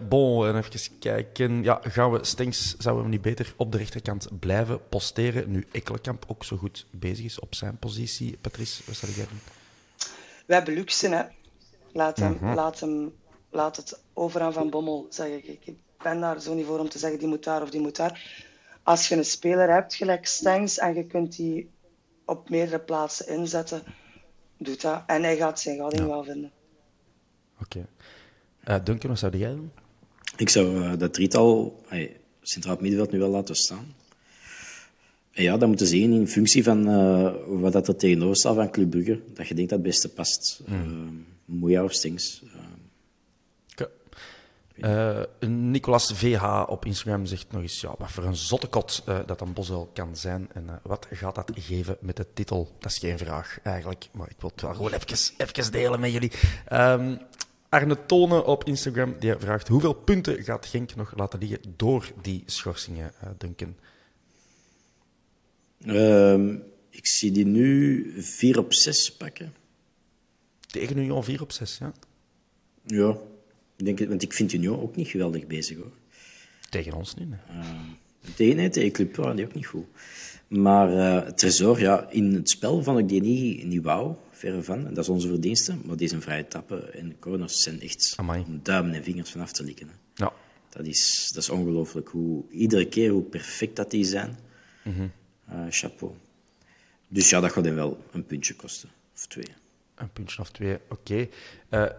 [0.09, 1.63] Bon, en even kijken.
[1.63, 5.51] Ja, gaan we Stengs, zouden we niet beter op de rechterkant blijven posteren?
[5.51, 8.37] Nu Ekkelenkamp ook zo goed bezig is op zijn positie.
[8.41, 9.39] Patrice, wat zou jij doen?
[10.45, 11.23] We hebben luxe, hè.
[11.91, 12.55] Laat, hem, mm -hmm.
[12.55, 13.13] laat, hem,
[13.49, 15.45] laat het over aan Van Bommel, zeg ik.
[15.65, 17.95] Ik ben daar zo niet voor om te zeggen, die moet daar of die moet
[17.95, 18.45] daar.
[18.83, 21.69] Als je een speler hebt, gelijk Stengs, en je kunt die
[22.25, 23.83] op meerdere plaatsen inzetten,
[24.57, 25.03] doe dat.
[25.07, 26.07] En hij gaat zijn gouding ja.
[26.07, 26.51] wel vinden.
[27.61, 27.77] Oké.
[28.65, 28.77] Okay.
[28.77, 29.71] Uh, Duncan, wat zou jij doen?
[30.35, 33.95] Ik zou uh, dat drietal, hey, centraal middenveld, nu wel laten staan.
[35.31, 38.71] En ja, dat moeten zien in functie van uh, wat dat er tegenover staat van
[38.71, 39.21] Club Brugge.
[39.33, 40.61] Dat je denkt dat het beste past.
[40.65, 41.25] Mm.
[41.45, 42.43] Moeja of Stings.
[44.77, 49.41] Uh, Nicolas VH op Instagram zegt nog eens ja, wat voor een zottekot uh, dat
[49.41, 50.49] een Bosel kan zijn.
[50.53, 52.75] En uh, wat gaat dat geven met de titel?
[52.79, 56.11] Dat is geen vraag eigenlijk, maar ik wil het wel gewoon even, even delen met
[56.11, 56.31] jullie.
[56.73, 57.19] Um,
[57.69, 62.43] Arne Tonen op Instagram die vraagt hoeveel punten gaat Genk nog laten liggen door die
[62.45, 63.75] schorsingen, Duncan?
[65.85, 69.53] Um, ik zie die nu 4 op 6 pakken.
[70.67, 71.91] Tegen Union 4 op 6, ja?
[72.83, 73.17] Ja,
[73.85, 75.91] denk, want ik vind Union ook niet geweldig bezig hoor.
[76.69, 77.27] Tegen ons niet.
[77.27, 77.69] Uh,
[78.35, 79.85] tegen, nee, tegen Club waren die ook niet goed.
[80.47, 84.87] Maar uh, Tresor, ja, in het spel vond ik die niet, niet wauw, verre van.
[84.87, 85.75] En dat is onze verdienste.
[85.85, 88.43] Maar deze vrije tappen en corners zijn echt Amai.
[88.47, 89.87] om duimen en vingers vanaf te likken.
[89.87, 89.93] Hè.
[90.13, 90.33] Ja.
[90.69, 92.09] Dat is, dat is ongelooflijk.
[92.09, 94.37] Hoe, iedere keer hoe perfect dat die zijn.
[94.83, 95.11] Mm -hmm.
[95.51, 96.13] uh, chapeau.
[97.07, 98.89] Dus ja, dat gaat hem wel een puntje kosten.
[99.15, 99.47] Of twee.
[99.97, 100.93] Een puntje of twee, oké.
[101.11, 101.29] Okay.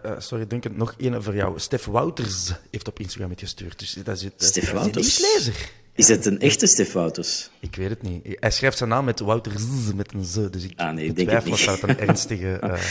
[0.05, 1.59] Uh, uh, sorry, Duncan, nog één voor jou.
[1.59, 3.79] Stef Wouters heeft op Instagram het gestuurd.
[3.79, 5.19] Dus dat is, dat Stef dat Wouters?
[5.19, 5.51] Is.
[5.93, 7.49] Is het een echte Stef Wouters?
[7.59, 8.37] Ik weet het niet.
[8.39, 9.63] Hij schrijft zijn naam met Wouters
[9.95, 10.35] met een z.
[10.49, 12.81] Dus ik ah, nee, betwijfel of dat een ernstige uh,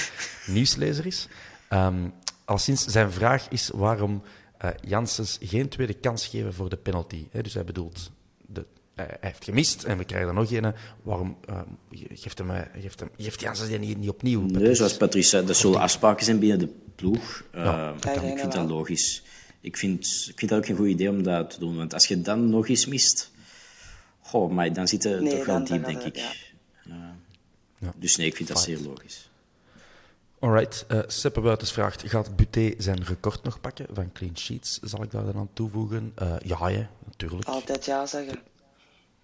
[0.54, 1.28] nieuwslezer is.
[1.70, 2.12] Um,
[2.44, 4.22] al sinds zijn vraag is waarom
[4.64, 7.26] uh, Janssens geen tweede kans geven voor de penalty.
[7.30, 8.10] He, dus hij bedoelt
[9.06, 10.74] hij heeft gemist en we krijgen er nog een.
[11.02, 14.40] Waarom uh, geeft, hem, geeft, hem, geeft die niet, niet opnieuw?
[14.40, 17.44] Nee, zoals Patrice zei, er zullen afspraken zijn binnen de ploeg.
[17.54, 17.94] Uh, ja.
[18.12, 19.22] Ik vind dat logisch.
[19.60, 21.76] Ik vind, ik vind dat ook geen goed idee om dat te doen.
[21.76, 23.30] Want als je dan nog eens mist...
[24.20, 26.16] Goh, maar dan zit er nee, toch wel diep, denk ik.
[26.16, 26.30] Ja.
[26.86, 26.94] Uh,
[27.78, 27.92] ja.
[27.96, 29.30] Dus nee, ik vind dat zeer logisch.
[30.38, 34.78] Alright, uh, Seppe Buitens vraagt, gaat Buté zijn record nog pakken van clean sheets?
[34.82, 36.12] Zal ik daar dan aan toevoegen?
[36.22, 37.48] Uh, ja, ja, natuurlijk.
[37.48, 38.38] Altijd ja zeggen.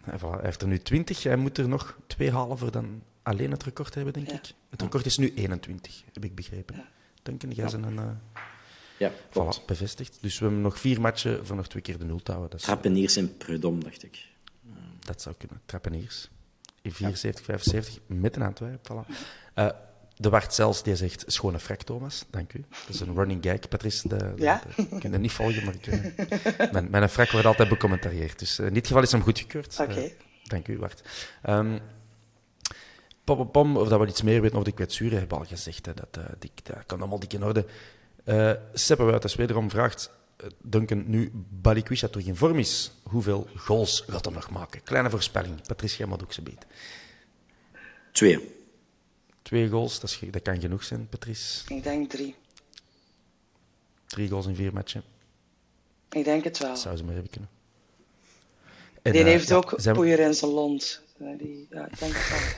[0.05, 1.23] Hij heeft er nu 20.
[1.23, 4.35] Hij moet er nog twee halen voor dan alleen het record hebben, denk ja.
[4.35, 4.53] ik.
[4.69, 6.77] Het record is nu 21, heb ik begrepen.
[6.77, 6.89] Ja.
[7.23, 7.97] Duncan, jij zijn een...
[7.97, 8.11] Uh,
[8.99, 10.19] ja, voilà, bevestigd.
[10.21, 12.51] Dus we hebben nog vier matchen voor nog twee keer de nul te houden.
[12.51, 14.27] Dat is, Trappeniers en Prudom, dacht ik.
[14.99, 15.61] Dat zou kunnen.
[15.67, 16.29] Trappeniers.
[16.83, 18.89] In 74, 75, met een Antwerp.
[18.93, 19.09] Voilà.
[19.55, 19.69] Uh,
[20.17, 22.25] de Wart zelfs, die zegt schone frak, Thomas.
[22.31, 22.65] Dank u.
[22.71, 23.69] Dat is een running gag.
[23.69, 24.63] Patrice, de, de, Ja?
[24.77, 28.39] de, ik kan het niet volgen, maar ik, uh, mijn, mijn frak wordt altijd becommentarieerd.
[28.39, 29.79] Dus uh, in dit geval is hem goedgekeurd.
[29.81, 30.01] Oké.
[30.01, 30.11] Uh,
[30.45, 31.03] dank u, Wart.
[31.49, 31.81] Um,
[33.25, 35.87] pom, pom, of dat we iets meer weten over de kwetsuren, hebben we al gezegd.
[35.87, 37.67] Hè, dat, uh, die, dat kan allemaal dik in orde.
[38.25, 40.11] Uh, Seppe Wuitens wederom vraagt...
[40.43, 44.83] uh, Duncan, nu Balikwisha terug in vorm is, hoeveel goals gaat hij nog maken?
[44.83, 45.67] Kleine voorspelling.
[45.67, 46.67] Patricia moet ook ze beet.
[48.13, 48.63] Twee.
[49.55, 51.75] Twee goals, dat, is, dat kan genoeg zijn, Patrice.
[51.75, 52.35] Ik denk drie.
[54.07, 55.03] Drie goals in vier matchen.
[56.11, 56.69] Ik denk het wel.
[56.69, 57.51] Dat zou ze maar hebben kunnen.
[59.03, 61.03] En, die uh, heeft ja, ook zijn poeier in zijn lont.
[61.39, 62.57] Die, ja, ik denk het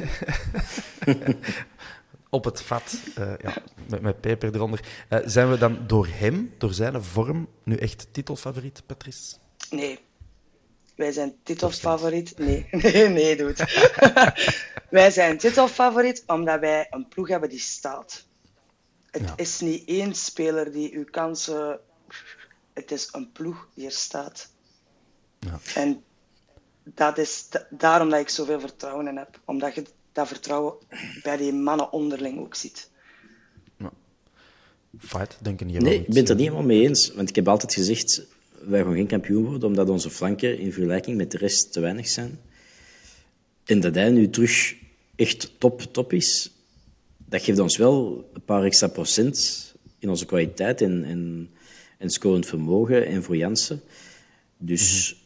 [1.04, 1.34] wel.
[2.38, 3.54] op het vat, uh, ja,
[3.88, 4.80] met, met peper eronder.
[5.10, 9.36] Uh, zijn we dan door hem, door zijn vorm, nu echt titelfavoriet, Patrice?
[9.70, 9.98] Nee.
[10.96, 12.38] Wij zijn titelfavoriet.
[12.38, 13.88] Nee, nee, nee, doe het.
[14.90, 18.26] wij zijn titelfavoriet omdat wij een ploeg hebben die staat.
[19.10, 19.32] Het Ja.
[19.36, 21.80] is niet één speler die uw kansen.
[22.72, 24.50] Het is een ploeg die er staat.
[25.38, 25.58] Ja.
[25.74, 26.04] En
[26.84, 29.40] dat is da- daarom dat ik zoveel vertrouwen in heb.
[29.44, 30.74] Omdat je dat vertrouwen
[31.22, 32.90] bij die mannen onderling ook ziet.
[34.98, 35.82] Fight, denk ik niet.
[35.82, 37.12] Nee, ik ben het er niet helemaal mee eens.
[37.14, 38.26] Want ik heb altijd gezegd,
[38.66, 42.08] wij gaan geen kampioen worden, omdat onze flanken in vergelijking met de rest te weinig
[42.08, 42.38] zijn.
[43.64, 44.74] En dat hij nu terug
[45.16, 46.50] echt top, top is,
[47.16, 51.50] dat geeft ons wel een paar extra procent in onze kwaliteit en, en,
[51.98, 53.80] en scorend vermogen en voor Jansen.
[54.58, 55.16] Dus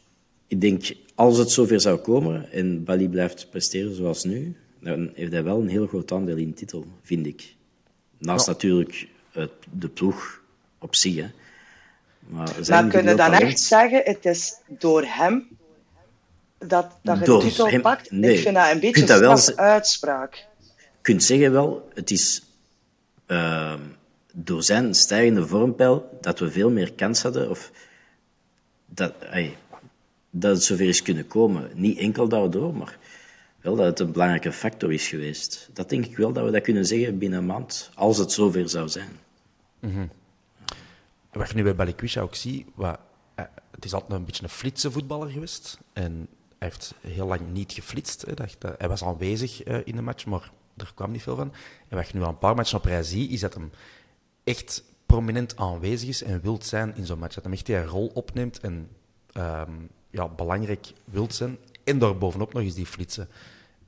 [0.47, 5.33] ik denk, als het zover zou komen en Bali blijft presteren zoals nu, dan heeft
[5.33, 7.55] hij wel een heel groot aandeel in de titel, vind ik.
[8.19, 10.43] Naast natuurlijk het, de ploeg
[10.79, 11.15] op zich.
[11.17, 11.27] Hè.
[12.31, 15.49] Maar, maar kunnen dan echt zeggen, het is door hem
[16.67, 18.11] dat, dat je de titel hem, pakt?
[18.11, 20.35] Nee, ik vind dat een beetje een wel, uitspraak.
[20.35, 22.43] Je kunt zeggen wel, het is
[23.27, 23.75] uh,
[24.33, 27.51] door zijn stijgende vormpeil dat we veel meer kans hadden.
[27.51, 27.71] Of
[28.87, 29.57] dat, ay,
[30.31, 31.71] dat het zover is kunnen komen.
[31.75, 32.99] Niet enkel daardoor, maar
[33.61, 35.69] wel dat het een belangrijke factor is geweest.
[35.73, 38.69] Dat denk ik wel dat we dat kunnen zeggen binnen een maand, als het zover
[38.69, 39.19] zou zijn.
[39.81, 40.11] Mm -hmm.
[41.33, 42.99] Wat je nu bij Balikwisha ook ziet, wat,
[43.35, 45.79] eh, het is altijd een beetje een flitse voetballer geweest.
[45.93, 46.29] En
[46.59, 48.23] hij heeft heel lang niet geflitst.
[48.27, 48.35] Hè.
[48.35, 51.53] Dat, hij was aanwezig uh, in de match, maar er kwam niet veel van.
[51.89, 53.71] En wat je nu aan een paar matchen op rij ziet, is dat hem
[54.45, 57.35] echt prominent aanwezig is en wilt zijn in zo'n match.
[57.35, 58.89] Dat hij echt die rol opneemt en
[59.37, 61.59] um, ja, belangrijk wilt zijn.
[61.85, 63.29] En daarbovenop nog eens die flitsen.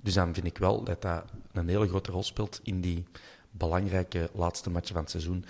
[0.00, 3.04] Dus dan vind ik wel dat dat een hele grote rol speelt in die
[3.50, 5.44] belangrijke laatste matchen van het seizoen.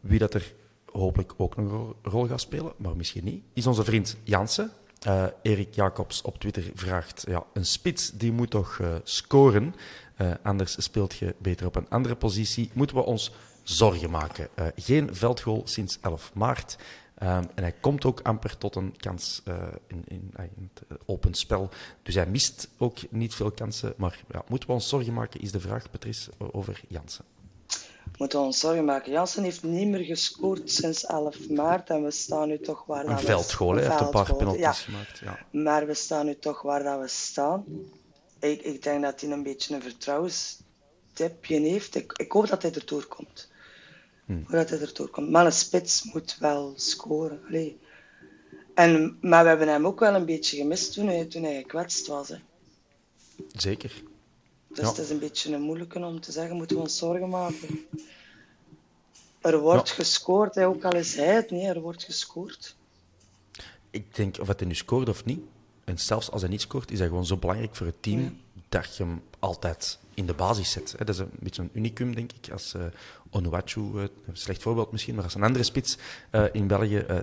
[0.00, 0.54] Wie dat er
[0.98, 4.70] hopelijk ook een rol gaat spelen, maar misschien niet, is onze vriend Jansen.
[5.06, 9.74] Uh, Erik Jacobs op Twitter vraagt: ja, een spits die moet toch uh, scoren,
[10.18, 12.70] uh, anders speelt je beter op een andere positie.
[12.72, 13.32] Moeten we ons
[13.62, 14.48] zorgen maken?
[14.76, 16.76] geen veldgoal sinds 11 maart.
[17.22, 19.42] Um, en hij komt ook amper tot een kans
[19.86, 21.70] in, in, in, het open spel.
[22.02, 23.94] Dus hij mist ook niet veel kansen.
[23.96, 27.24] Maar ja, moeten we ons zorgen maken, is de vraag, Patrice, over Jansen.
[28.18, 29.12] Moeten we ons zorgen maken.
[29.12, 31.90] Jansen heeft niet meer gescoord sinds 11 maart.
[31.90, 33.06] En we staan nu toch waar...
[33.06, 34.72] Een veldgoal, hij heeft een paar penalties ja.
[34.72, 35.18] gemaakt.
[35.18, 35.38] Ja.
[35.50, 37.64] Maar we staan nu toch waar dat we staan.
[38.38, 41.94] Ik, ik denk dat hij een beetje een vertrouwenstipje heeft.
[41.94, 43.50] Ik, ik hoop dat hij erdoor komt.
[44.24, 44.44] Hmm.
[44.46, 45.30] Hoe dat hij erdoor komt.
[45.30, 47.40] Maar een spits moet wel scoren.
[47.48, 47.80] Allee.
[48.74, 52.06] En, maar we hebben hem ook wel een beetje gemist toen hij, toen hij gekwetst
[52.06, 52.28] was.
[52.28, 52.36] Hè.
[53.52, 54.02] Zeker.
[54.74, 57.86] Dus het is een beetje een moeilijke om te zeggen, moeten we ons zorgen maken.
[59.40, 62.76] Er wordt gescoord, hè, ook al is hij het niet, er wordt gescoord.
[63.90, 65.40] Ik denk, of hij nu scoort of niet,
[65.84, 68.30] en zelfs als hij niet scoort, is hij gewoon zo belangrijk voor het team ja.
[68.68, 70.94] dat je hem altijd in de basis zet.
[70.98, 72.52] Dat is een beetje een unicum, denk ik.
[72.52, 72.82] Als uh,
[73.30, 75.96] Onuachu, uh, een slecht voorbeeld misschien, maar als een andere spits
[76.32, 77.18] uh, in België uh,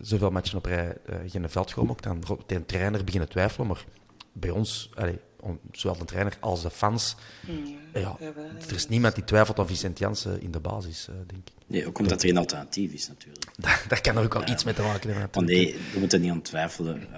[0.00, 0.96] zoveel matchen op rij
[1.26, 3.66] geen veldgoal mocht, dan de trainer beginnen twijfelen.
[3.66, 3.84] Maar
[4.32, 4.90] bij ons,
[5.44, 7.16] allez, zowel de trainer als de fans,
[7.46, 8.16] mm, ja,
[8.68, 11.52] er is niemand die twijfelt aan Vicent Jansen in de basis, denk ik.
[11.66, 13.44] Nee, ook omdat er geen alternatief is, natuurlijk.
[13.88, 15.40] Daar kan er ook al iets mee te maken hebben.
[15.40, 17.08] Oh nee, we moeten niet aan twijfelen.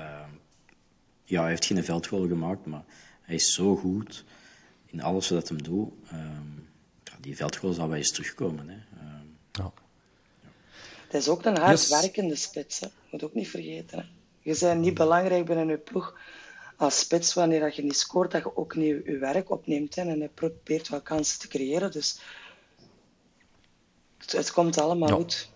[1.24, 2.84] ja, hij heeft geen veldgoal gemaakt, maar
[3.22, 4.24] hij is zo goed
[4.86, 5.92] in alles wat hem doet.
[6.12, 6.68] Um,
[7.20, 8.68] die veldgoal zal wel eens terugkomen.
[8.68, 8.74] Hè.
[8.74, 9.72] Um, ja.
[11.06, 12.42] Het is ook een hardwerkende yes.
[12.42, 12.86] spits, hè.
[13.10, 13.98] moet ook niet vergeten.
[13.98, 14.04] Hè.
[14.42, 16.18] Je bent niet belangrijk binnen je ploeg
[16.76, 20.18] als spits wanneer je niet scoort, dat je ook niet je werk opneemt hè, en
[20.18, 21.90] je probeert wat kansen te creëren.
[21.90, 22.20] Dus
[24.18, 25.14] het, het komt allemaal ja.
[25.14, 25.50] goed.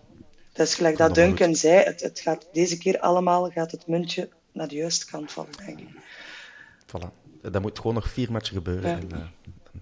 [0.51, 1.57] Het is gelijk dat Duncan goed.
[1.57, 5.51] zei, het, het, gaat, deze keer allemaal gaat het muntje naar de juiste kant vallen,
[5.65, 5.87] denk ik.
[6.85, 7.19] Voilà.
[7.41, 8.89] Dat moet gewoon nog vier matchen gebeuren.
[8.89, 8.97] Ja.
[8.97, 9.25] En, uh,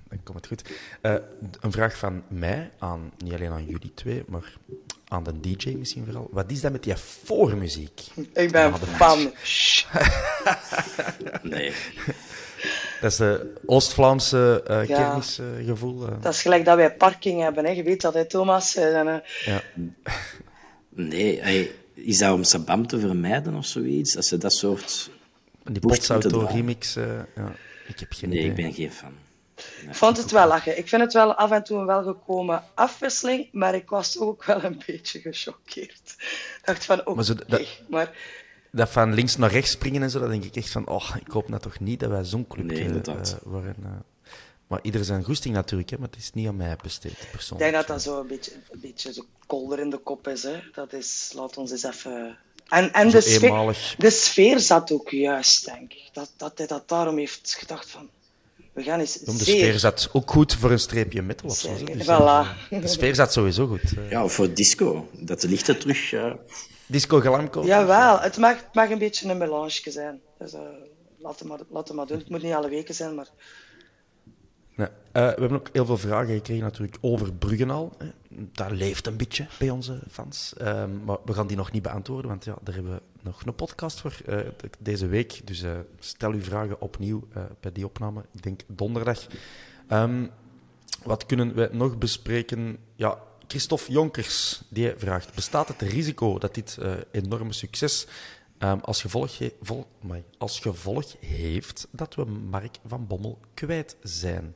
[0.10, 0.70] dan komt het goed.
[1.02, 1.16] Uh,
[1.60, 4.58] een vraag van mij, aan, niet alleen aan jullie twee, maar
[5.10, 6.28] aan de DJ misschien vooral.
[6.32, 8.02] Wat is dat met die voormuziek?
[8.34, 9.34] Ik ben fan.
[11.54, 11.74] nee.
[13.02, 14.96] Dat is de Oost-Vlaamse uh, ja.
[14.96, 16.04] kermisgevoel.
[16.04, 16.22] Uh.
[16.22, 17.66] Dat is gelijk dat wij parking hebben.
[17.66, 17.72] Hè.
[17.72, 18.76] Je weet dat, hè, Thomas.
[18.76, 19.16] En, uh...
[19.46, 19.62] ja.
[20.90, 24.16] Nee, hij, is dat om Sabam te vermijden of zoiets?
[24.16, 25.10] Als ze dat soort...
[25.64, 27.28] Die Potsauto-remix, ja.
[27.88, 28.50] ik heb geen nee, idee.
[28.50, 29.14] ik ben geen fan.
[29.88, 30.78] Ik vond het wel lachen.
[30.78, 34.64] Ik vind het wel af en toe een welgekomen afwisseling, maar ik was ook wel
[34.64, 36.16] een beetje gechoqueerd.
[36.18, 38.12] Ik dacht van, oké, okay, dat, maar...
[38.72, 41.32] Dat van links naar rechts springen en zo, dat denk ik echt van, oh, ik
[41.32, 43.76] hoop nou toch niet dat wij zo'n club nee, uh, worden.
[43.84, 43.90] Uh,
[44.68, 47.70] maar ieder zijn goesting natuurlijk, hè, maar het is niet aan mij besteed, persoonlijk.
[47.70, 50.44] Ik denk dat dat zo een beetje, een beetje zo kolder in de kop is.
[50.44, 50.60] Hè.
[50.74, 52.38] Dat is, laat ons eens even...
[52.68, 56.10] En, en de, sfeer, de sfeer zat ook juist, denk ik.
[56.14, 58.10] Dat, dat hij dat daarom heeft gedacht van...
[58.74, 59.56] We gaan eens de zeer...
[59.56, 61.70] sfeer zat ook goed voor een streepje metal of zo.
[61.84, 62.70] Dus, voilà.
[62.70, 63.94] De sfeer zat sowieso goed.
[64.10, 65.10] Ja, of voor disco.
[65.12, 66.12] Dat de lichten terug...
[66.12, 66.34] Uh...
[66.86, 67.66] Disco glamco.
[67.66, 70.22] Jawel, het mag, het mag een beetje een melange zijn.
[70.38, 70.60] Dus uh,
[71.18, 72.18] laat, het maar, laat het maar doen.
[72.18, 73.28] Het moet niet alle weken zijn, maar...
[74.76, 74.88] Nee.
[74.88, 77.94] Uh, we hebben ook heel veel vragen gekregen natuurlijk over Bruggenal.
[77.98, 78.06] Hè.
[78.52, 80.54] Dat leeft een beetje bij onze fans.
[80.62, 83.56] Uh, maar we gaan die nog niet beantwoorden, want ja, daar hebben we nog een
[83.56, 84.40] podcast voor uh,
[84.80, 85.48] deze week.
[85.48, 87.28] Dus uh, stel uw vragen opnieuw
[87.60, 88.24] bij die opname.
[88.34, 89.28] Ik denk donderdag.
[89.90, 90.30] Um,
[91.04, 92.78] wat kunnen we nog bespreken?
[92.96, 93.18] Ja,
[93.48, 96.78] Christophe Jonkers die vraagt: bestaat het risico dat dit
[97.12, 98.08] enorme succes
[98.64, 99.86] Um, als, gevolg vol,
[100.38, 104.56] als gevolg heeft dat we Mark van Bommel kwijt zijn.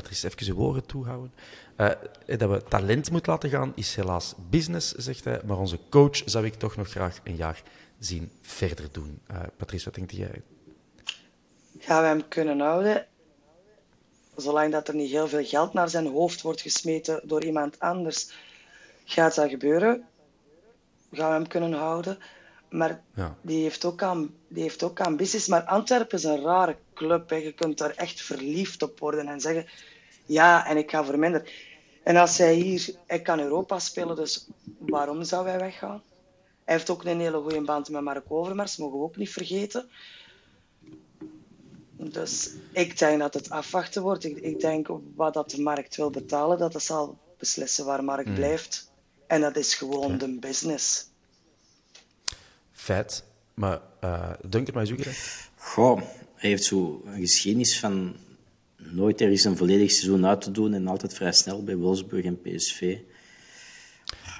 [0.00, 1.32] Patrice, even je woorden toehouden.
[1.76, 1.90] Uh,
[2.26, 5.40] dat we talent moeten laten gaan is helaas business, zegt hij.
[5.46, 7.62] Maar onze coach zou ik toch nog graag een jaar
[7.98, 9.20] zien verder doen.
[9.30, 10.42] Uh, Patrice, wat denk jij?
[11.78, 13.06] Gaan we hem kunnen houden?
[14.36, 18.32] Zolang dat er niet heel veel geld naar zijn hoofd wordt gesmeten door iemand anders,
[19.04, 20.04] gaat dat gebeuren.
[21.12, 22.18] Gaan we hem kunnen houden?
[22.70, 23.36] Maar ja.
[23.40, 25.46] die, heeft ook aan, die heeft ook ambities.
[25.46, 27.30] Maar Antwerpen is een rare club.
[27.30, 27.36] Hè.
[27.36, 29.66] Je kunt daar echt verliefd op worden en zeggen:
[30.26, 31.52] Ja, en ik ga voor minder.
[32.02, 34.48] En als hij hier, hij kan Europa spelen, dus
[34.78, 36.02] waarom zou hij weggaan?
[36.64, 39.88] Hij heeft ook een hele goede band met Mark Overmars, mogen we ook niet vergeten.
[41.92, 44.24] Dus ik denk dat het afwachten wordt.
[44.24, 48.26] Ik, ik denk wat dat de markt wil betalen, dat dat zal beslissen waar Mark
[48.26, 48.34] hmm.
[48.34, 48.90] blijft.
[49.26, 51.07] En dat is gewoon de business
[52.80, 53.24] feit.
[53.54, 55.12] Maar uh, Duncan, maar zoeken?
[55.56, 56.00] Goh,
[56.34, 58.16] hij heeft zo een geschiedenis van
[58.76, 62.40] nooit ergens een volledig seizoen uit te doen en altijd vrij snel bij Wolfsburg en
[62.40, 62.96] PSV.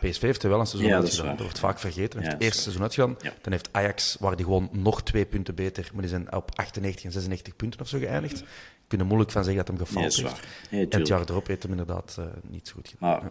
[0.01, 1.29] PSV heeft er wel een seizoen ja, uitgedaan.
[1.29, 2.19] Dat, wordt vaak vergeten.
[2.19, 3.17] Hij heeft het eerste seizoen uitgegaan.
[3.41, 7.05] Dan heeft Ajax, waar die gewoon nog twee punten beter, maar die zijn op 98
[7.05, 8.45] en 96 punten of zo geëindigd.
[8.87, 10.33] Kunnen moeilijk van zeggen dat hem gefaald ja,
[10.69, 10.93] heeft.
[10.93, 13.21] en het jaar erop heeft hem inderdaad uh, niet zo goed gedaan.
[13.23, 13.31] Maar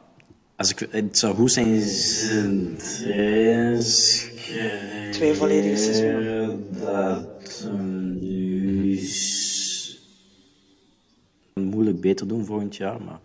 [0.57, 1.81] als ik, het zou goed zijn,
[5.11, 6.65] twee volledige seizoenen.
[6.79, 7.67] Dat
[8.19, 8.99] nu
[11.53, 13.19] moeilijk beter doen volgend jaar, maar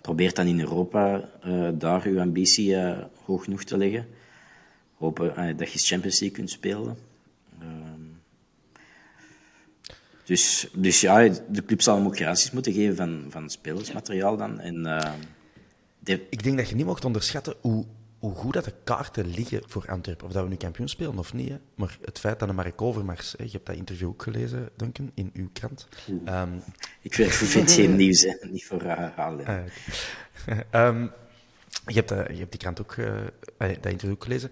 [0.00, 4.06] probeer dan in Europa uh, daar uw ambitie uh, hoog genoeg te leggen.
[4.96, 6.96] Hopen uh, dat je Champions League kunt spelen.
[7.60, 8.00] Ehm,
[10.24, 14.60] dus, dus ja, de club zal hem ook garanties moeten geven van, van spelersmateriaal dan.
[14.60, 14.86] En,
[16.04, 17.86] ik denk dat je niet mocht onderschatten hoe,
[18.18, 20.26] hoe goed dat de kaarten liggen voor Antwerpen.
[20.26, 21.48] Of dat we nu kampioen spelen of niet.
[21.48, 21.58] Hè.
[21.74, 23.34] Maar het feit dat de Mark Overmars...
[23.36, 25.88] Hè, je hebt dat interview ook gelezen, Duncan, in uw krant.
[26.28, 26.62] Um,
[27.00, 28.34] ik vind het geen nieuws, hè.
[28.50, 29.70] niet voor herhalen.
[30.48, 31.10] Uh, um,
[31.86, 33.14] je, hebt, je hebt die krant ook, uh,
[33.58, 34.50] dat interview ook gelezen.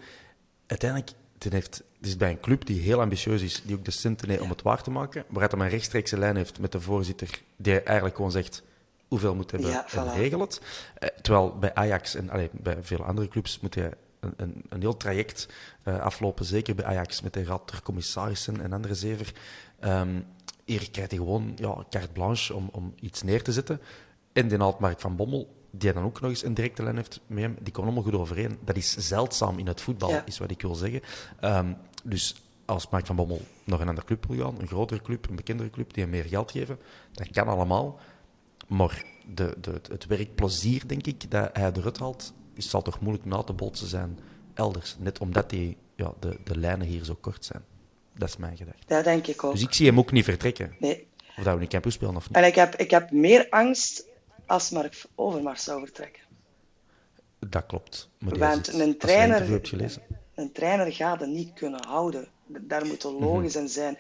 [0.67, 1.11] Uiteindelijk
[1.45, 4.29] het heeft, het is bij een club die heel ambitieus is, die ook de centen
[4.29, 6.81] heeft om het waar te maken, maar dat hij een rechtstreekse lijn heeft met de
[6.81, 8.63] voorzitter, die eigenlijk gewoon zegt
[9.11, 10.17] hoeveel moet hebben ja, voilà.
[10.17, 10.49] regelen.
[10.49, 14.81] Uh, terwijl bij Ajax en allee, bij veel andere clubs moet je een, een, een
[14.81, 15.49] heel traject
[15.85, 16.45] uh, aflopen.
[16.45, 19.33] Zeker bij Ajax met de raad der commissarissen en andere zever.
[19.85, 20.27] Um,
[20.65, 23.81] hier krijgt hij gewoon ja, carte blanche om, om iets neer te zetten.
[24.33, 27.21] En de haalt Mark van Bommel, die dan ook nog eens een directe lijn heeft
[27.27, 28.59] met hem, die komen allemaal goed overeen.
[28.65, 30.27] Dat is zeldzaam in het voetbal, ja.
[30.27, 31.01] is wat ik wil zeggen.
[31.41, 35.29] Um, dus als Mark van Bommel nog een andere club wil gaan, een grotere club,
[35.29, 36.79] een bekendere club, die hem meer geld geven,
[37.13, 37.99] dat kan allemaal.
[38.71, 39.05] Maar
[39.35, 43.53] de, de, het werkplezier, denk ik, dat hij eruit haalt, zal toch moeilijk na te
[43.53, 44.19] botsen zijn
[44.55, 44.97] elders.
[44.99, 47.65] Net omdat die, ja, de, de lijnen hier zo kort zijn.
[48.15, 48.83] Dat is mijn gedachte.
[48.87, 49.53] Dat denk ik ook.
[49.53, 50.77] Dus ik zie hem ook niet vertrekken.
[50.79, 51.07] Nee.
[51.37, 52.37] Of dat we niet campus spelen of niet.
[52.37, 54.07] En ik heb, ik heb meer angst
[54.47, 56.23] als Mark Overmars zou vertrekken.
[57.39, 58.09] Dat klopt.
[58.19, 59.61] Maar Want een trainer,
[60.35, 62.29] een trainer gaat het niet kunnen houden.
[62.47, 63.99] Daar moet er logisch in zijn.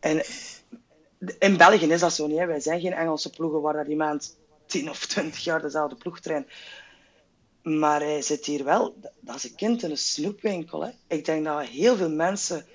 [0.00, 0.22] En
[1.38, 2.38] in België is dat zo niet.
[2.38, 2.46] Hè.
[2.46, 4.36] Wij zijn geen Engelse ploegen waar dat iemand
[4.66, 6.46] 10 of 20 jaar dezelfde ploeg traint.
[7.62, 10.84] Maar hij zit hier wel, dat is een kind in een snoepwinkel.
[10.84, 10.90] Hè.
[11.06, 12.66] Ik denk dat heel veel mensen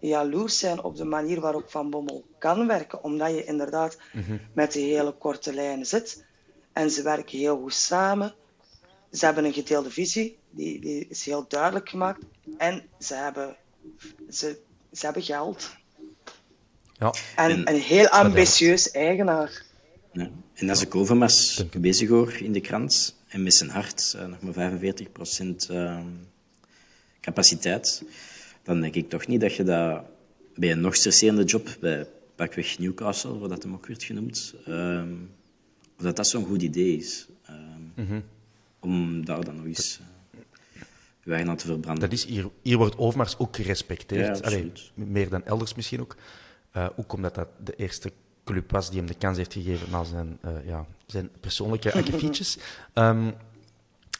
[0.00, 4.36] jaloers zijn op de manier waarop Van Bommel kan werken, omdat je inderdaad mhm.
[4.52, 6.24] met die hele korte lijnen zit.
[6.72, 8.34] En ze werken heel goed samen.
[9.12, 12.22] Ze hebben een gedeelde visie, die, die is heel duidelijk gemaakt.
[12.56, 13.56] En ze hebben,
[14.30, 14.60] ze,
[14.92, 15.76] ze hebben geld.
[16.98, 17.14] Ja.
[17.36, 19.62] En, een heel ambitieus eigenaar.
[20.12, 20.30] Ja.
[20.54, 24.56] En als ik Overmars bezig hoor in de krant, en met zijn hart, uh, nog
[24.56, 25.98] maar 45% uh,
[27.20, 28.02] capaciteit,
[28.62, 30.02] dan denk ik toch niet dat je dat
[30.54, 35.02] bij een nog stresserende job, bij pakweg Newcastle, wat dat hem ook werd genoemd, uh,
[35.96, 37.26] of dat dat zo'n goed idee is.
[37.94, 38.24] Mm -hmm.
[38.80, 40.00] Om daar dan nog eens
[41.24, 42.00] uh, aan te verbranden.
[42.00, 44.38] Dat is hier, hier wordt Overmars ook gerespecteerd.
[44.38, 46.16] Ja, Allee, meer dan elders misschien ook.
[46.76, 48.12] Uh, ook omdat dat de eerste
[48.44, 52.58] club was die hem de kans heeft gegeven na zijn, uh, ja, zijn persoonlijke akkefietjes.
[52.94, 53.28] um,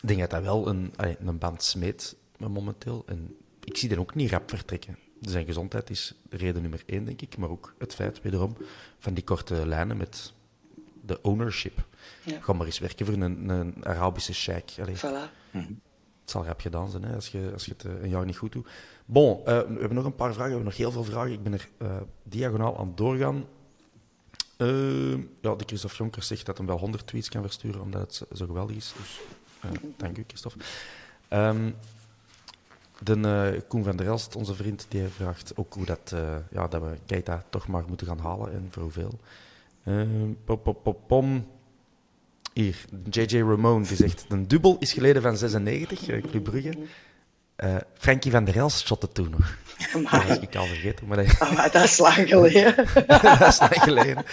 [0.00, 3.02] ik denk dat hij wel een, een band smeet momenteel.
[3.06, 4.98] En ik zie den ook niet rap vertrekken.
[5.20, 7.36] Zijn gezondheid is reden nummer één, denk ik.
[7.36, 8.56] Maar ook het feit, wederom,
[8.98, 10.32] van die korte lijnen met
[11.04, 11.86] de ownership.
[12.24, 12.40] Ja.
[12.40, 14.70] Ga maar eens werken voor een, een Arabische sheik.
[14.70, 15.30] Voilà.
[16.28, 18.36] Het zal rap gedaan zijn hè, als, je, als je het eh, een jaar niet
[18.36, 18.68] goed doet.
[19.10, 20.50] Bon, uh, we hebben nog een paar vragen.
[20.50, 21.32] We hebben nog heel veel vragen.
[21.32, 23.44] Ik ben er uh, diagonaal aan doorgaan.
[24.56, 28.38] Uh, ja, de Christophe Jonker zegt dat hij wel 100 tweets kan versturen, omdat het
[28.38, 28.94] zo geweldig is.
[28.96, 29.20] Dus
[29.96, 30.58] dank u, Christophe.
[31.30, 31.74] Um,
[33.68, 36.14] Koen van der Elst, onze vriend, die vraagt ook hoe dat,
[36.50, 39.18] ja, dat we Keita toch maar moeten gaan halen en voor hoeveel.
[39.84, 40.02] Uh,
[40.44, 41.46] pop, pop, pop, pom.
[42.52, 46.72] Hier, JJ Ramone, die zegt: een dubbel is geleden van 96, uh, Club Brugge.
[47.64, 49.56] Uh, Frankie van der Elst shotte toen nog.
[50.02, 50.12] Maar...
[50.12, 51.06] Dat was ik al vergeten.
[51.06, 52.74] Maar dat, maar dat is lang geleden.
[53.06, 54.14] dat is lang geleden.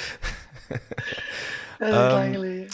[1.79, 2.67] dat is lang geleden.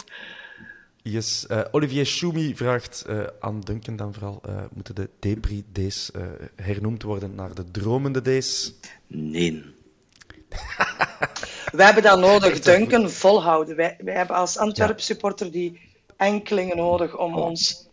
[1.02, 1.46] Yes.
[1.48, 6.10] Uh, Olivier Schumi vraagt uh, aan Duncan dan vooral: uh, moeten de Debris Days
[6.56, 8.72] hernoemd worden naar de Dromende Days?
[9.06, 9.64] Nee.
[11.72, 13.76] wij hebben dat nodig, Duncan, volhouden.
[13.76, 15.80] Wij, wij hebben als Antwerp supporter die
[16.16, 17.44] enkelingen nodig om oh.
[17.44, 17.90] ons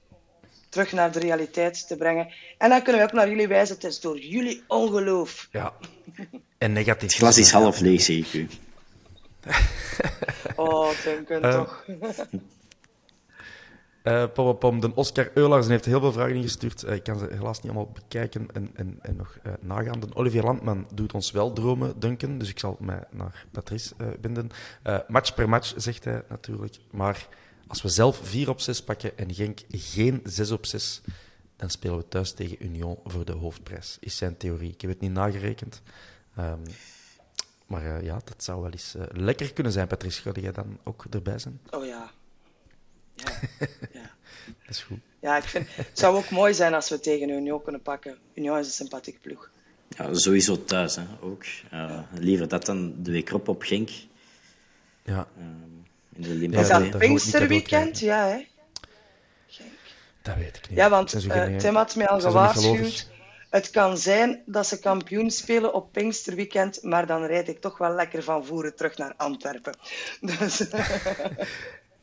[0.70, 2.34] terug naar de realiteit te brengen.
[2.58, 3.76] En dan kunnen we ook naar jullie wijzen.
[3.76, 5.48] Het is door jullie ongeloof.
[5.52, 5.74] Ja.
[6.58, 7.10] En negatief.
[7.10, 8.48] Het glas is half leeg, zeg ik u.
[10.56, 11.86] oh, Duncan, uh, toch.
[14.04, 16.84] Uh, pom, pom, de Oscar Eularsen heeft heel veel vragen ingestuurd.
[16.84, 20.00] Uh, ik kan ze helaas niet allemaal bekijken en, en, en nog uh, nagaan.
[20.00, 22.38] De Olivier Landman doet ons wel dromen, Duncan.
[22.38, 24.50] Dus ik zal mij naar Patrice binden.
[25.08, 26.76] match per match, zegt hij natuurlijk.
[26.92, 27.28] Maar
[27.70, 31.02] als we zelf 4 op 6 pakken en Genk geen 6 op 6,
[31.56, 33.98] dan spelen we thuis tegen Union voor de hoofdprijs.
[34.00, 34.72] Is zijn theorie.
[34.72, 35.82] Ik heb het niet nagerekend.
[36.40, 36.62] Um,
[37.66, 40.22] maar ja, dat zou wel eens lekker kunnen zijn, Patrice.
[40.22, 41.62] Ga jij dan ook erbij zijn?
[41.70, 42.12] Oh ja.
[43.16, 43.32] Ja,
[44.00, 44.12] ja.
[44.44, 45.00] dat is goed.
[45.20, 48.18] Ja, ik vind, het zou ook mooi zijn als we tegen Union kunnen pakken.
[48.34, 49.50] Union is een sympathieke ploeg.
[49.90, 51.44] Ja, sowieso thuis hè, ook.
[51.74, 53.90] Uh, liever dat dan de week op op Genk.
[55.04, 55.28] Ja.
[56.20, 56.62] In de Limburg.
[56.62, 58.00] Is dat Pinksterweekend?
[58.00, 58.48] Ja, hè?
[59.48, 59.70] Genk.
[60.22, 60.78] Dat weet ik niet.
[60.78, 63.08] Ja, want uh, Tim had mij al gewaarschuwd.
[63.50, 67.94] Het kan zijn dat ze kampioen spelen op Pinksterweekend, maar dan rijd ik toch wel
[67.94, 69.78] lekker van Voeren terug naar Antwerpen.
[70.40, 70.60] Dus...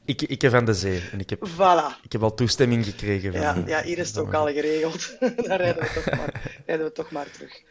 [0.04, 1.02] Ik, ik heb van de zee.
[1.12, 2.02] En ik heb, voilà.
[2.02, 3.32] ik heb al toestemming gekregen.
[3.32, 5.16] Van, ja, ja, hier is het ook al geregeld.
[5.46, 7.62] Dan rijden we, toch maar, rijden we toch maar terug.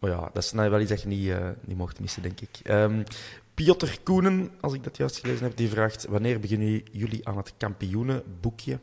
[0.00, 2.40] Oh ja, dat is nou wel iets dat je niet, uh, niet mocht missen, denk
[2.40, 2.70] ik.
[2.70, 3.04] Um,
[3.56, 7.52] Piotr Koenen, als ik dat juist gelezen heb, die vraagt: Wanneer beginnen jullie aan het
[7.56, 8.78] kampioenenboekje?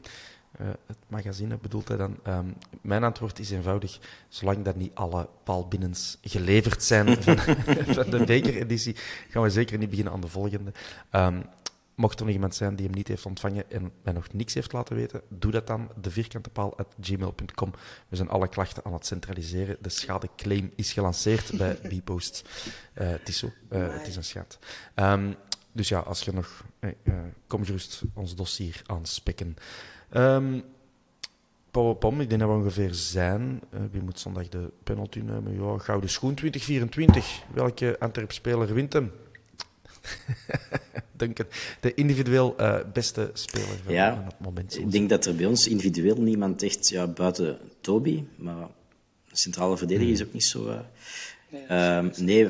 [0.62, 2.18] Uh, het magazine bedoelt hij dan.
[2.28, 4.00] Um, mijn antwoord is eenvoudig:
[4.30, 7.38] zolang dat niet alle paalbinnens geleverd zijn van,
[7.86, 8.96] van de bekereditie,
[9.30, 10.72] gaan we zeker niet beginnen aan de volgende.
[11.12, 11.44] Um,
[11.96, 14.74] Mocht er nog iemand zijn die hem niet heeft ontvangen en mij nog niks heeft
[14.74, 15.90] laten weten, doe dat dan.
[16.02, 17.72] De vierkante paal gmail.com.
[18.08, 19.78] We zijn alle klachten aan het centraliseren.
[19.82, 22.50] De schadeclaim is gelanceerd bij Bpost.
[23.02, 23.52] Uh, het is zo.
[23.70, 24.56] Uh, het is een schade.
[24.96, 25.36] Um,
[25.72, 26.64] dus ja, als je nog...
[26.80, 27.14] Uh,
[27.48, 29.56] kom gerust ons dossier aanspikken.
[30.12, 30.64] Um,
[31.72, 33.62] Pom, ik denk dat we ongeveer zijn.
[33.74, 35.64] Uh, wie moet zondag de penalty nemen?
[35.64, 37.44] Ja, Gouden Schoen 2024.
[37.54, 39.12] Welke Antwerp-speler wint hem?
[41.26, 41.46] Duncan,
[41.80, 44.80] de individueel uh, beste speler van, ja, van het moment.
[44.80, 48.68] Ik denk dat er bij ons individueel niemand echt, ja, buiten Toby, maar
[49.32, 50.70] centrale verdediger is ook niet zo.
[50.70, 50.80] Uh,
[51.50, 52.46] nee, uh, nee,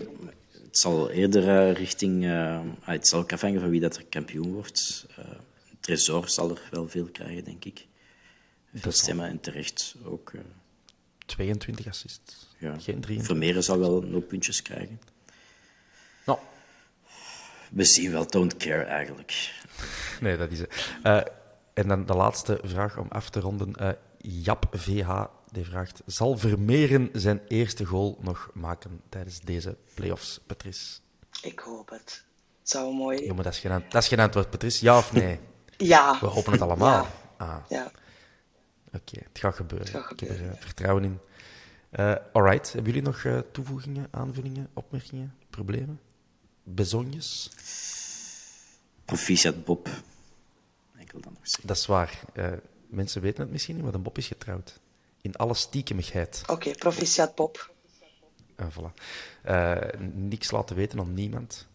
[0.52, 2.24] het zal eerder uh, richting.
[2.82, 5.06] het zal ook afhangen van wie dat er kampioen wordt.
[5.80, 7.86] Tresor zal er wel veel krijgen, denk ik.
[8.74, 10.32] Veel stemmen en terecht ook.
[11.26, 12.48] 22 assists.
[12.60, 12.80] Ja.
[12.80, 13.22] Geen 3.
[13.22, 15.00] Vermeeren zal wel nog puntjes krijgen.
[16.26, 16.40] Nou,
[17.74, 19.62] we zien wel don't care eigenlijk.
[20.22, 20.96] Nee, dat is het.
[21.04, 21.22] Uh,
[21.74, 23.74] en dan de laatste vraag om af te ronden.
[23.82, 30.40] Uh, Jap VH die vraagt: Zal Vermeeren zijn eerste goal nog maken tijdens deze playoffs,
[30.46, 31.00] Patrice?
[31.42, 32.24] Ik hoop het.
[32.60, 33.26] Het zou mooi.
[33.26, 34.86] Ja, maar dat is geen, dat is geen antwoord, Patrice.
[34.86, 35.40] Ja of nee?
[35.78, 36.18] Ja.
[36.20, 37.08] We hopen het allemaal.
[37.40, 37.50] Ja.
[37.50, 37.70] Ah.
[37.70, 37.86] ja.
[37.86, 39.88] Oké, okay, het gaat gebeuren.
[39.88, 40.38] Het gaat gebeuren.
[40.38, 41.20] Ik heb er uh, vertrouwen in.
[41.92, 46.00] Uh, alright, hebben jullie nog uh, toevoegingen, aanvullingen, opmerkingen, problemen?
[46.64, 47.50] Bezonjes?
[49.06, 49.88] Proficiat Bob.
[50.98, 51.68] Ik wil dat nog zeggen.
[51.68, 52.20] Dat is waar.
[52.34, 52.52] Uh,
[52.88, 54.80] mensen weten het misschien niet, maar de Bob is getrouwd.
[55.22, 56.40] In alle stiekemigheid.
[56.42, 57.72] Oké, okay, proficiat Bob.
[58.58, 58.94] Uh, voilà.
[59.46, 61.68] Uh, niks laten weten aan niemand.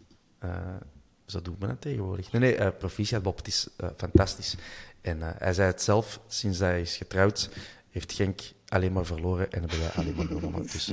[1.27, 2.33] zo doet men het tegenwoordig.
[2.33, 4.55] Nee, nee, proficiat Bob, het is fantastisch.
[5.01, 7.51] En hij zei het zelf, sinds hij is getrouwd,
[7.91, 10.63] heeft Genk alleen maar verloren en hebben wij alleen maar gewonnen.
[10.63, 10.93] Dus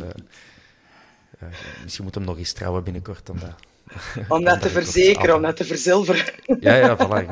[1.83, 3.55] misschien moet hem nog eens trouwen binnenkort dan dat.
[4.27, 6.25] Om dat te verzekeren, om dat te verzilveren.
[6.59, 7.31] Ja, ja, voilà.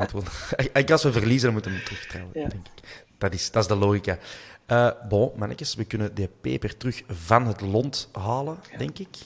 [0.56, 2.48] Ik moet als we verliezen, dan moeten we hem terugtrouwen, ja.
[2.48, 3.04] denk ik.
[3.18, 4.18] Dat is, dat is de logica.
[4.66, 8.78] Uh, bon, mannetjes, we kunnen die peper terug van het lont halen, ja.
[8.78, 9.16] denk ik.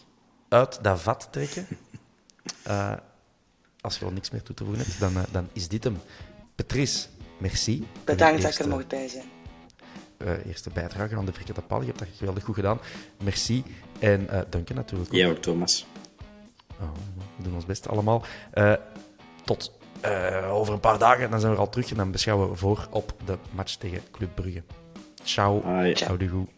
[0.48, 1.66] Uit dat vat trekken.
[2.66, 2.92] Uh,
[3.80, 5.98] als je al niks meer toe te voegen hebt, dan, uh, dan is dit hem.
[6.54, 7.06] Patrice,
[7.38, 7.86] merci.
[8.04, 9.24] Bedankt dat ik er mocht bij zijn.
[10.18, 11.80] Uh, eerste bijdrage aan de Frikette Pal.
[11.80, 12.80] Je hebt dat geweldig goed gedaan.
[13.22, 13.64] Merci.
[13.98, 15.16] En uh, Duncan natuurlijk ook.
[15.16, 15.86] Jij ook, Thomas.
[16.80, 16.88] Oh,
[17.36, 18.22] we doen ons best allemaal.
[18.54, 18.72] Uh,
[19.44, 19.72] tot
[20.04, 22.86] uh, over een paar dagen, dan zijn we al terug en dan beschouwen we voor
[22.90, 24.62] op de match tegen Club Brugge.
[25.22, 25.62] Ciao.
[25.62, 25.94] Hoi.
[25.94, 26.57] Ciao de goed.